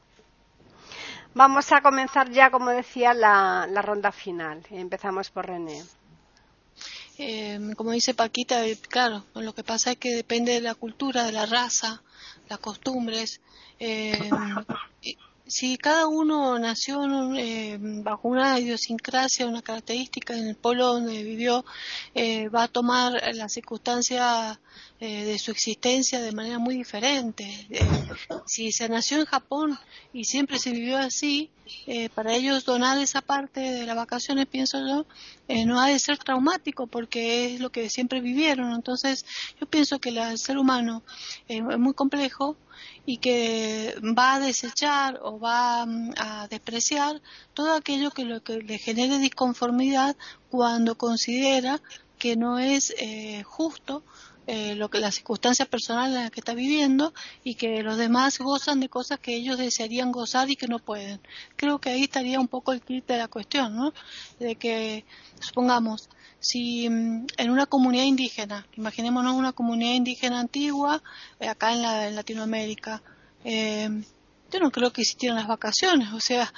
[1.33, 4.63] Vamos a comenzar ya, como decía, la, la ronda final.
[4.71, 5.81] Empezamos por René.
[7.23, 11.25] Eh, como dice Paquita, eh, claro, lo que pasa es que depende de la cultura,
[11.25, 12.03] de la raza,
[12.49, 13.43] las costumbres.
[13.79, 14.31] Eh,
[15.47, 17.03] si cada uno nació
[17.37, 21.65] eh, bajo una idiosincrasia, una característica en el pueblo donde vivió,
[22.15, 24.59] eh, va a tomar la circunstancia
[25.01, 27.67] eh, de su existencia de manera muy diferente.
[28.47, 29.79] si se nació en Japón
[30.13, 31.51] y siempre se vivió así,
[32.15, 35.07] para ellos donar esa parte de las vacaciones, pienso yo,
[35.67, 38.73] no ha de ser traumático porque es lo que siempre vivieron.
[38.73, 39.25] Entonces,
[39.61, 41.05] yo pienso que el ser humano
[41.47, 42.57] es muy complejo
[43.07, 47.21] y que va a desechar o va mm, a despreciar
[47.55, 50.17] todo aquello que, lo que le genere disconformidad
[50.51, 51.81] cuando considera
[52.19, 54.05] que no es eh, justo
[54.53, 58.41] eh, lo que la circunstancia personal en la que está viviendo y que los demás
[58.41, 61.21] gozan de cosas que ellos desearían gozar y que no pueden.
[61.55, 63.93] Creo que ahí estaría un poco el kit de la cuestión, ¿no?
[64.41, 65.05] De que,
[65.39, 66.09] supongamos,
[66.41, 71.01] si mm, en una comunidad indígena, imaginémonos una comunidad indígena antigua,
[71.39, 73.05] eh, acá en, la, en Latinoamérica,
[73.45, 74.03] eh,
[74.51, 76.53] yo no creo que existieran las vacaciones, o sea,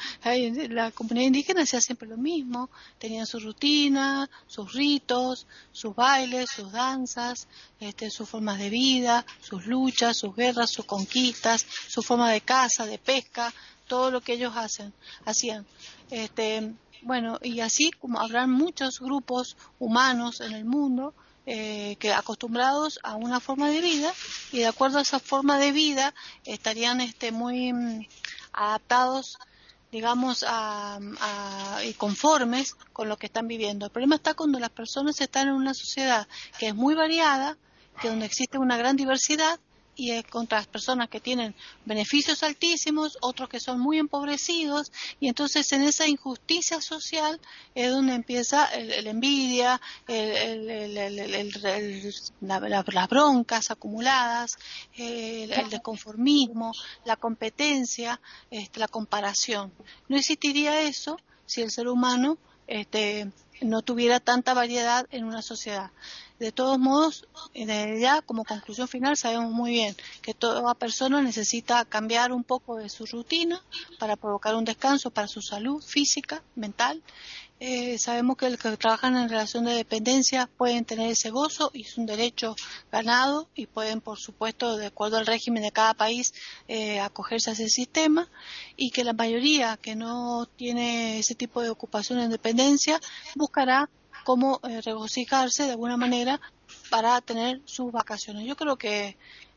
[0.70, 6.72] la comunidad indígena hacía siempre lo mismo, tenían su rutina, sus ritos, sus bailes, sus
[6.72, 7.46] danzas,
[7.80, 12.86] este, sus formas de vida, sus luchas, sus guerras, sus conquistas, su forma de caza,
[12.86, 13.52] de pesca,
[13.86, 14.92] todo lo que ellos hacen,
[15.24, 15.66] hacían.
[16.10, 21.14] Este, bueno, y así como habrán muchos grupos humanos en el mundo
[21.46, 24.12] eh, que acostumbrados a una forma de vida
[24.52, 26.14] y de acuerdo a esa forma de vida
[26.44, 28.06] estarían este, muy mm,
[28.52, 29.38] adaptados
[29.90, 30.98] digamos, a,
[31.84, 33.84] y conformes con lo que están viviendo.
[33.84, 36.26] El problema está cuando las personas están en una sociedad
[36.58, 37.58] que es muy variada,
[38.00, 39.60] que donde existe una gran diversidad
[39.94, 44.90] y es contra las personas que tienen beneficios altísimos, otros que son muy empobrecidos,
[45.20, 47.40] y entonces en esa injusticia social
[47.74, 49.80] es donde empieza el, envidia,
[52.40, 54.56] las broncas acumuladas,
[54.96, 56.72] el, desconformismo,
[57.04, 58.20] la competencia,
[58.50, 59.72] este, la comparación.
[60.08, 63.30] No existiría eso si el ser humano este,
[63.60, 65.90] no tuviera tanta variedad en una sociedad.
[66.42, 67.24] De todos modos,
[67.54, 72.88] ya como conclusión final sabemos muy bien que toda persona necesita cambiar un poco de
[72.88, 73.62] su rutina
[74.00, 77.00] para provocar un descanso para su salud física, mental.
[77.60, 81.82] Eh, sabemos que los que trabajan en relación de dependencia pueden tener ese gozo y
[81.82, 82.56] es un derecho
[82.90, 86.34] ganado y pueden, por supuesto, de acuerdo al régimen de cada país,
[86.66, 88.28] eh, acogerse a ese sistema
[88.76, 93.00] y que la mayoría que no tiene ese tipo de ocupación en dependencia
[93.36, 93.88] buscará
[94.24, 96.40] cómo eh, regocijarse de alguna manera
[96.90, 98.46] para tener sus vacaciones.
[98.46, 99.16] Yo creo que,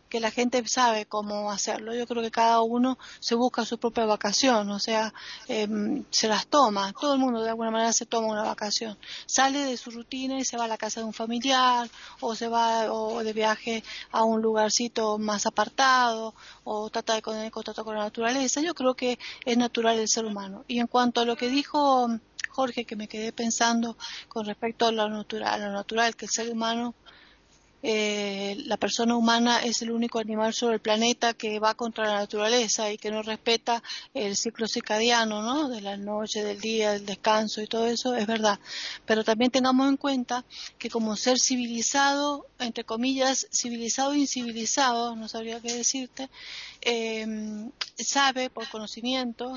[0.09, 1.93] que la gente sabe cómo hacerlo.
[1.93, 5.13] Yo creo que cada uno se busca su propia vacación, o sea,
[5.47, 6.93] em, se las toma.
[6.93, 8.97] Todo el mundo de alguna manera se toma una vacación.
[9.25, 11.89] Sale de su rutina y se va a la casa de un familiar,
[12.21, 17.51] o se va o de viaje a un lugarcito más apartado, o trata de tener
[17.51, 18.61] contacto con la naturaleza.
[18.61, 20.63] Yo creo que es natural el ser humano.
[20.67, 22.07] Y en cuanto a lo que dijo
[22.55, 23.97] Jorge, que me quedé pensando
[24.29, 26.95] con respecto a lo natural, a lo natural que el ser humano,
[27.83, 32.19] eh, la persona humana es el único animal sobre el planeta que va contra la
[32.19, 33.83] naturaleza y que no respeta
[34.13, 35.67] el ciclo circadiano, ¿no?
[35.67, 38.57] De la noche, del día, del descanso y todo eso, es verdad.
[39.05, 40.45] Pero también tengamos en cuenta
[40.79, 46.29] que como ser civilizado, entre comillas, civilizado e incivilizado, no sabría qué decirte,
[46.81, 49.53] eh, sabe por conocimiento,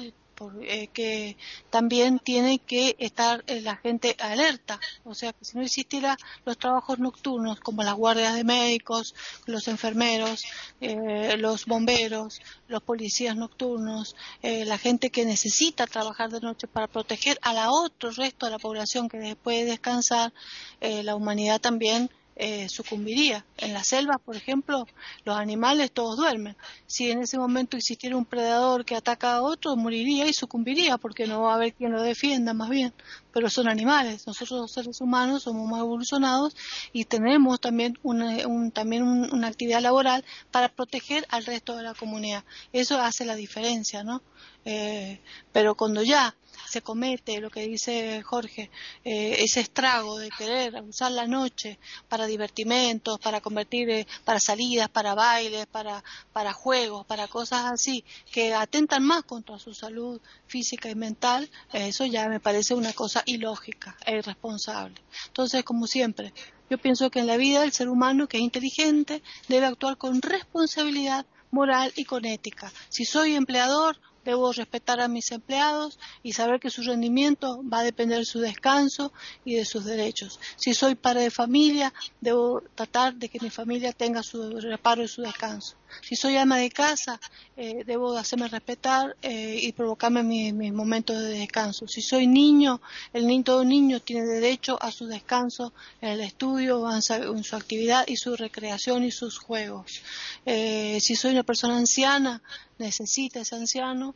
[0.63, 1.37] eh, que
[1.71, 4.79] también tiene que estar eh, la gente alerta.
[5.05, 9.15] O sea, que si no existiera los trabajos nocturnos, como las guardias de médicos,
[9.47, 10.45] los enfermeros,
[10.81, 17.39] eh, los bomberos, los policías nocturnos, la gente que necesita trabajar de noche para proteger
[17.43, 20.33] a la otro resto de la población que puede descansar,
[20.81, 22.11] la humanidad también
[22.41, 23.45] eh, sucumbiría.
[23.57, 24.87] En la selva, por ejemplo,
[25.25, 26.57] los animales todos duermen.
[26.87, 31.27] Si en ese momento existiera un predador que ataca a otro, moriría y sucumbiría porque
[31.27, 32.95] no va a haber quien lo defienda, más bien.
[33.33, 34.25] Pero son animales.
[34.29, 36.55] Nosotros los seres humanos somos más evolucionados
[36.93, 38.39] y tenemos también una,
[38.73, 42.45] también una actividad laboral para proteger al resto de la comunidad.
[42.73, 44.23] Eso hace la diferencia, ¿no?
[44.71, 45.19] Eh,
[45.51, 46.37] pero cuando ya
[46.69, 48.71] se comete lo que dice Jorge,
[49.03, 54.91] eh, ese estrago de querer usar la noche para divertimentos, para convertir, eh, para salidas,
[54.91, 56.05] para bailes, para,
[56.35, 62.05] para juegos, para cosas así, que atentan más contra su salud física y mental, eso
[62.05, 65.01] ya me parece una cosa ilógica e irresponsable.
[65.29, 66.35] Entonces, como siempre,
[66.69, 70.21] yo pienso que en la vida el ser humano que es inteligente debe actuar con
[70.21, 72.71] responsabilidad moral y con ética.
[72.89, 73.99] Si soy empleador,
[74.29, 78.41] debo respetar a mis empleados y saber que su rendimiento va a depender de su
[78.41, 79.11] descanso
[79.43, 80.39] y de sus derechos.
[80.57, 85.09] Si soy padre de familia, debo tratar de que mi familia tenga su reparo y
[85.09, 85.77] su descanso.
[86.03, 87.19] Si soy ama de casa,
[87.57, 91.89] eh, debo hacerme respetar eh, y provocarme mis, momentos de descanso.
[91.89, 92.83] Si soy niño,
[93.15, 95.73] el niño, todo niño tiene derecho a su descanso
[96.03, 100.03] en el estudio, en su actividad y su recreación y sus juegos.
[100.45, 102.43] Eh, si soy una persona anciana,
[102.79, 104.15] necesita ese anciano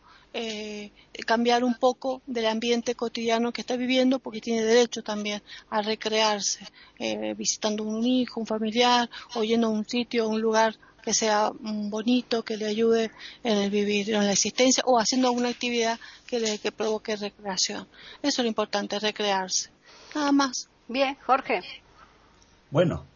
[1.26, 6.66] cambiar un poco del ambiente cotidiano que está viviendo porque tiene derecho también a recrearse,
[7.36, 12.44] visitando un hijo, un familiar, o yendo a un sitio, un lugar que sea bonito,
[12.44, 13.10] que le ayude
[13.42, 17.88] en el vivir, en la existencia o haciendo alguna actividad que le que provoque recreación.
[18.22, 19.70] Eso es lo importante, recrearse.
[20.14, 20.68] Nada más.
[20.88, 21.60] Bien, Jorge.
[22.70, 23.06] Bueno,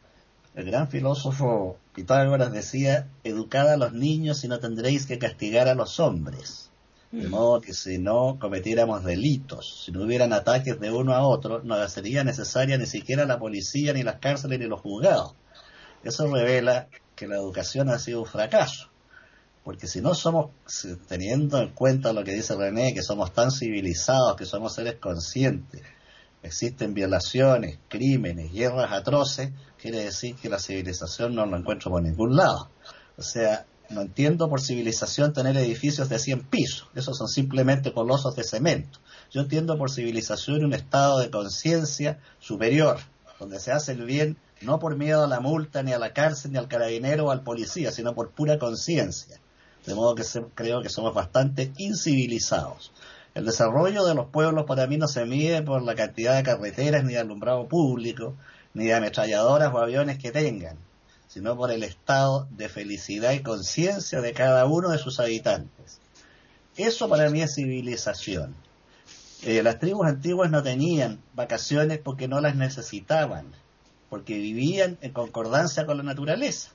[0.56, 5.74] el gran filósofo Pitágoras decía, educad a los niños y no tendréis que castigar a
[5.74, 6.70] los hombres.
[7.12, 7.30] De mm.
[7.30, 11.86] modo que si no cometiéramos delitos, si no hubieran ataques de uno a otro, no
[11.88, 15.34] sería necesaria ni siquiera la policía, ni las cárceles, ni los juzgados.
[16.02, 18.88] Eso revela que la educación ha sido un fracaso.
[19.62, 20.50] Porque si no somos,
[21.08, 25.82] teniendo en cuenta lo que dice René, que somos tan civilizados, que somos seres conscientes,
[26.42, 32.36] existen violaciones, crímenes, guerras atroces, quiere decir que la civilización no lo encuentro por ningún
[32.36, 32.70] lado.
[33.16, 38.34] O sea, no entiendo por civilización tener edificios de 100 pisos, esos son simplemente colosos
[38.34, 38.98] de cemento.
[39.30, 42.98] Yo entiendo por civilización un estado de conciencia superior,
[43.38, 46.52] donde se hace el bien no por miedo a la multa, ni a la cárcel,
[46.52, 49.38] ni al carabinero o al policía, sino por pura conciencia.
[49.84, 50.24] De modo que
[50.54, 52.92] creo que somos bastante incivilizados.
[53.36, 57.04] El desarrollo de los pueblos para mí no se mide por la cantidad de carreteras,
[57.04, 58.34] ni de alumbrado público,
[58.72, 60.78] ni de ametralladoras o aviones que tengan,
[61.28, 66.00] sino por el estado de felicidad y conciencia de cada uno de sus habitantes.
[66.78, 68.54] Eso para mí es civilización.
[69.42, 73.52] Eh, las tribus antiguas no tenían vacaciones porque no las necesitaban
[74.08, 76.70] porque vivían en concordancia con la naturaleza.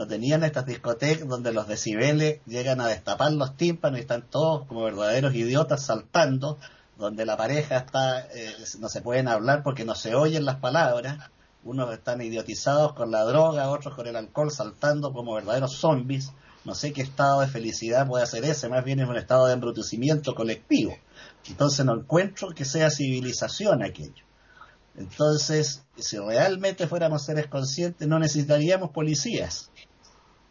[0.00, 4.66] No tenían estas discotecas donde los decibeles llegan a destapar los tímpanos y están todos
[4.66, 6.56] como verdaderos idiotas saltando,
[6.96, 11.30] donde la pareja está, eh, no se pueden hablar porque no se oyen las palabras,
[11.64, 16.32] unos están idiotizados con la droga, otros con el alcohol saltando como verdaderos zombies.
[16.64, 19.52] No sé qué estado de felicidad puede ser ese, más bien es un estado de
[19.52, 20.96] embrutecimiento colectivo.
[21.46, 24.24] Entonces no encuentro que sea civilización aquello.
[24.96, 29.70] Entonces, si realmente fuéramos seres conscientes, no necesitaríamos policías.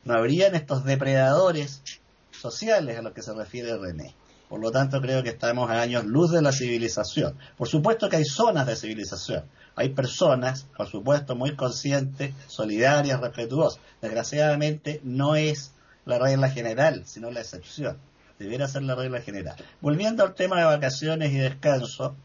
[0.10, 1.84] No habrían estos depredadores
[2.32, 4.16] sociales a los que se refiere René.
[4.50, 7.38] Por lo tanto, creo que estamos a años luz de la civilización.
[7.56, 9.44] Por supuesto que hay zonas de civilización.
[9.76, 13.80] Hay personas, por supuesto, muy conscientes, solidarias, respetuosas.
[14.02, 15.74] Desgraciadamente, no es
[16.06, 18.00] la regla general, sino la excepción.
[18.40, 19.58] Debería ser la regla general.
[19.80, 22.16] Volviendo al tema de vacaciones y descanso,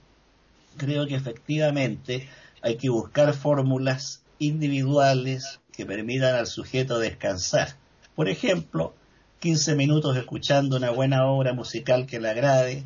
[0.78, 2.30] creo que efectivamente
[2.62, 7.76] hay que buscar fórmulas individuales que permitan al sujeto descansar.
[8.14, 8.94] Por ejemplo,
[9.40, 12.84] 15 minutos escuchando una buena obra musical que le agrade,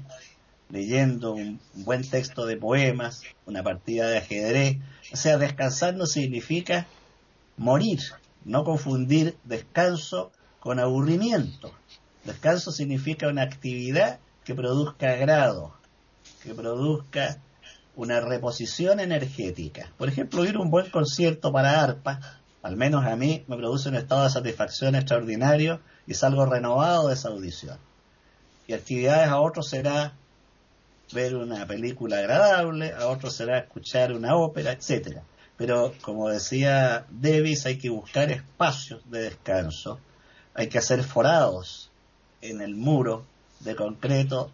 [0.70, 4.78] leyendo un buen texto de poemas, una partida de ajedrez.
[5.12, 6.86] O sea, descansar no significa
[7.56, 8.00] morir,
[8.44, 11.72] no confundir descanso con aburrimiento.
[12.24, 15.74] Descanso significa una actividad que produzca agrado,
[16.42, 17.38] que produzca
[17.96, 19.90] una reposición energética.
[19.96, 22.20] Por ejemplo, oír un buen concierto para arpa,
[22.62, 27.14] al menos a mí, me produce un estado de satisfacción extraordinario y salgo renovado de
[27.14, 27.78] esa audición.
[28.66, 30.12] Y actividades a otros será
[31.12, 35.22] ver una película agradable, a otros será escuchar una ópera, etcétera.
[35.56, 39.98] Pero como decía Davis, hay que buscar espacios de descanso,
[40.54, 41.90] hay que hacer forados
[42.40, 43.24] en el muro
[43.60, 44.50] de concreto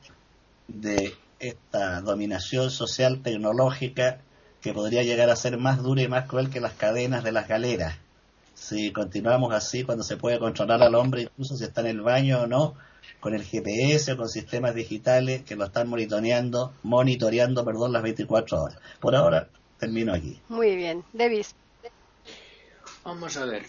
[0.68, 4.20] de esta dominación social tecnológica
[4.64, 7.46] que podría llegar a ser más dura y más cruel que las cadenas de las
[7.46, 7.98] galeras.
[8.54, 12.40] Si continuamos así, cuando se puede controlar al hombre, incluso si está en el baño
[12.40, 12.74] o no,
[13.20, 18.62] con el GPS o con sistemas digitales que lo están monitoreando, monitoreando, perdón, las 24
[18.62, 18.78] horas.
[19.00, 20.40] Por ahora termino aquí.
[20.48, 21.54] Muy bien, Davis.
[23.04, 23.66] Vamos a ver.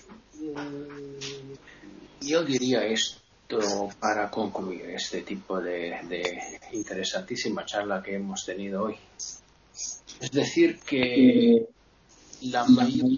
[2.22, 6.00] Yo diría esto para concluir este tipo de,
[6.72, 8.98] interesantísima charla que hemos tenido hoy.
[10.20, 11.68] Es decir, que
[12.42, 13.10] la mayor,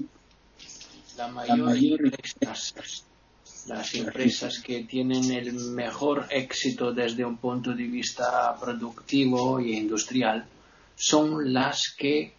[1.15, 3.03] la mayor empresas,
[3.67, 10.45] las empresas que tienen el mejor éxito desde un punto de vista productivo e industrial
[10.95, 12.33] son las que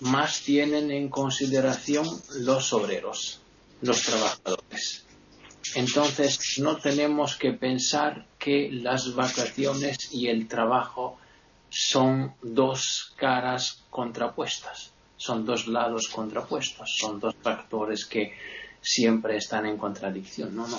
[0.00, 2.06] más tienen en consideración
[2.40, 3.40] los obreros,
[3.82, 5.04] los trabajadores.
[5.74, 11.18] Entonces, no tenemos que pensar que las vacaciones y el trabajo
[11.72, 18.34] son dos caras contrapuestas, son dos lados contrapuestos, son dos factores que
[18.82, 20.54] siempre están en contradicción.
[20.54, 20.76] No, no.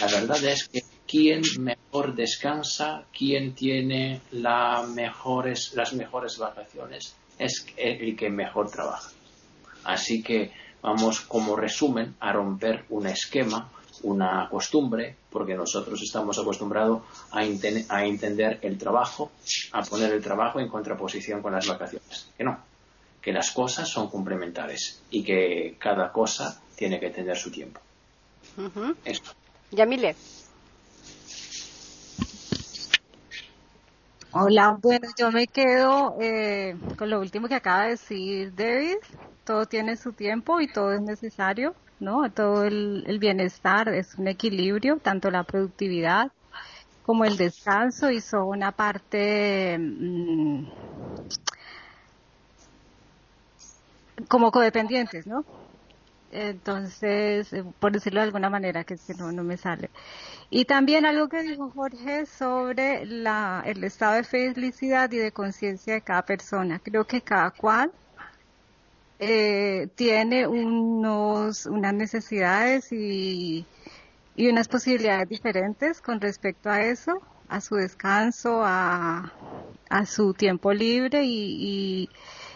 [0.00, 8.30] La verdad es que quien mejor descansa, quien tiene las mejores vacaciones, es el que
[8.30, 9.10] mejor trabaja.
[9.84, 13.70] Así que vamos como resumen a romper un esquema,
[14.02, 19.30] una costumbre, porque nosotros estamos acostumbrados a, a, entender el trabajo,
[19.72, 22.28] a poner el trabajo en contraposición con las vacaciones.
[22.36, 22.58] Que no,
[23.20, 27.80] que las cosas son complementarias y que cada cosa tiene que tener su tiempo.
[29.04, 29.30] Esto.
[29.70, 30.14] Yamile.
[34.32, 38.96] Hola, bueno, yo me quedo eh, con lo último que acaba de decir David.
[39.44, 41.74] Todo tiene su tiempo y todo es necesario,
[42.04, 42.30] ¿no?
[42.30, 46.30] Todo el, bienestar es un equilibrio, tanto la productividad
[47.04, 50.66] como el descanso y son una parte mm,
[54.28, 55.44] como codependientes, ¿no?
[56.30, 59.90] Entonces, eh, por decirlo de alguna manera, que, que no, no me sale.
[60.50, 65.94] Y también algo que dijo Jorge sobre la, el estado de felicidad y de conciencia
[65.94, 66.80] de cada persona.
[66.80, 67.92] Creo que cada cual
[69.18, 73.66] eh, tiene unos, unas necesidades y,
[74.36, 79.32] y unas posibilidades diferentes con respecto a eso, a su descanso, a,
[79.90, 82.10] a su tiempo libre y, y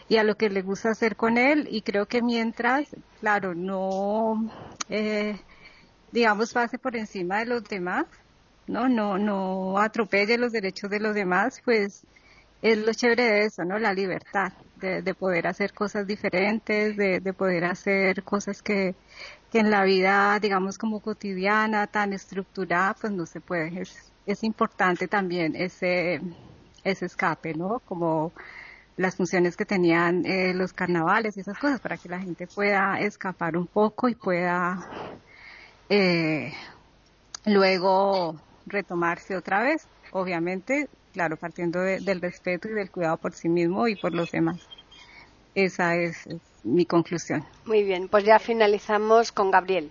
[0.08, 2.88] y a lo que le gusta hacer con él y creo que mientras,
[3.20, 4.50] claro, no,
[4.88, 5.38] eh,
[6.12, 8.06] digamos, pase por encima de los demás,
[8.66, 8.88] ¿no?
[8.88, 12.06] No, no atropelle los derechos de los demás, pues
[12.62, 13.78] es lo chévere de eso, ¿no?
[13.78, 18.94] La libertad de, de poder hacer cosas diferentes, de, de poder hacer cosas que,
[19.50, 23.80] que en la vida, digamos, como cotidiana, tan estructurada, pues no se puede.
[23.82, 26.20] Es, es importante también ese,
[26.84, 27.80] ese escape, ¿no?
[27.80, 28.32] Como
[28.96, 33.00] las funciones que tenían eh, los carnavales y esas cosas para que la gente pueda
[33.00, 34.88] escapar un poco y pueda
[35.88, 36.52] eh,
[37.46, 43.88] luego retomarse otra vez, obviamente, claro, partiendo del respeto y del cuidado por sí mismo
[43.88, 44.60] y por los demás.
[45.54, 46.28] Esa es,
[46.64, 47.44] mi conclusión.
[47.66, 49.90] Muy bien, pues ya finalizamos con Gabriel.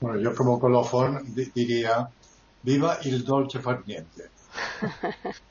[0.00, 1.22] Bueno, yo como colofón
[1.54, 2.08] diría,
[2.62, 4.24] viva el dolce far niente.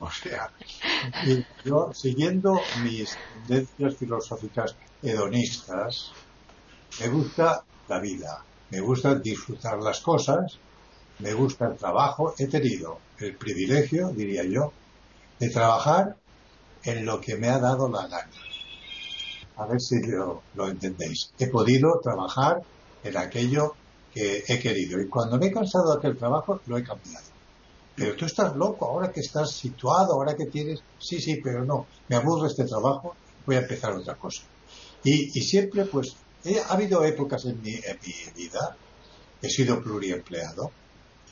[0.00, 0.50] O sea,
[1.64, 6.12] yo siguiendo mis tendencias filosóficas hedonistas,
[7.00, 10.58] me gusta la vida, me gusta disfrutar las cosas,
[11.18, 12.34] me gusta el trabajo.
[12.38, 14.72] He tenido el privilegio, diría yo,
[15.38, 16.16] de trabajar
[16.84, 18.30] en lo que me ha dado la gana.
[19.56, 21.32] A ver si lo, entendéis.
[21.38, 22.62] He podido trabajar
[23.02, 23.74] en aquello
[24.12, 27.28] que he querido y cuando me he cansado de aquel trabajo lo he cambiado
[27.98, 31.86] pero tú estás loco ahora que estás situado, ahora que tienes, sí, sí, pero no,
[32.08, 34.42] me aburre este trabajo, voy a empezar otra cosa.
[35.02, 36.14] Y, siempre, pues,
[36.68, 38.76] ha habido épocas en mi, en mi vida,
[39.42, 40.70] he sido pluriempleado,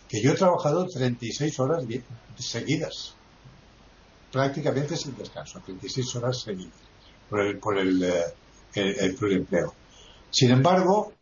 [0.08, 1.84] que yo he trabajado 36 horas
[2.38, 3.14] seguidas,
[4.30, 6.78] prácticamente sin descanso, 36 horas seguidas,
[7.28, 8.34] por el, por el, eh,
[8.74, 9.74] el pluriempleo.
[10.30, 11.12] Sin embargo,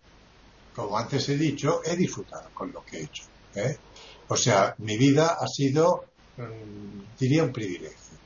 [0.75, 3.25] como antes he dicho, he disfrutado con lo que he hecho.
[3.55, 3.79] ¿eh?
[4.29, 6.05] O sea, mi vida ha sido,
[6.37, 8.19] mm, diría, un privilegio.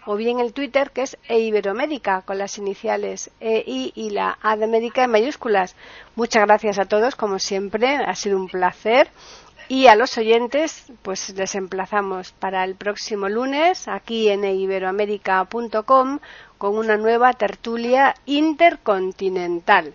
[0.06, 4.64] o bien el Twitter, que es eiberoamérica, con las iniciales EI y la A de
[4.64, 5.76] América en mayúsculas.
[6.16, 9.08] Muchas gracias a todos, como siempre, ha sido un placer.
[9.68, 16.18] Y a los oyentes, pues les emplazamos para el próximo lunes aquí en iberoamérica.com
[16.58, 19.94] con una nueva tertulia intercontinental.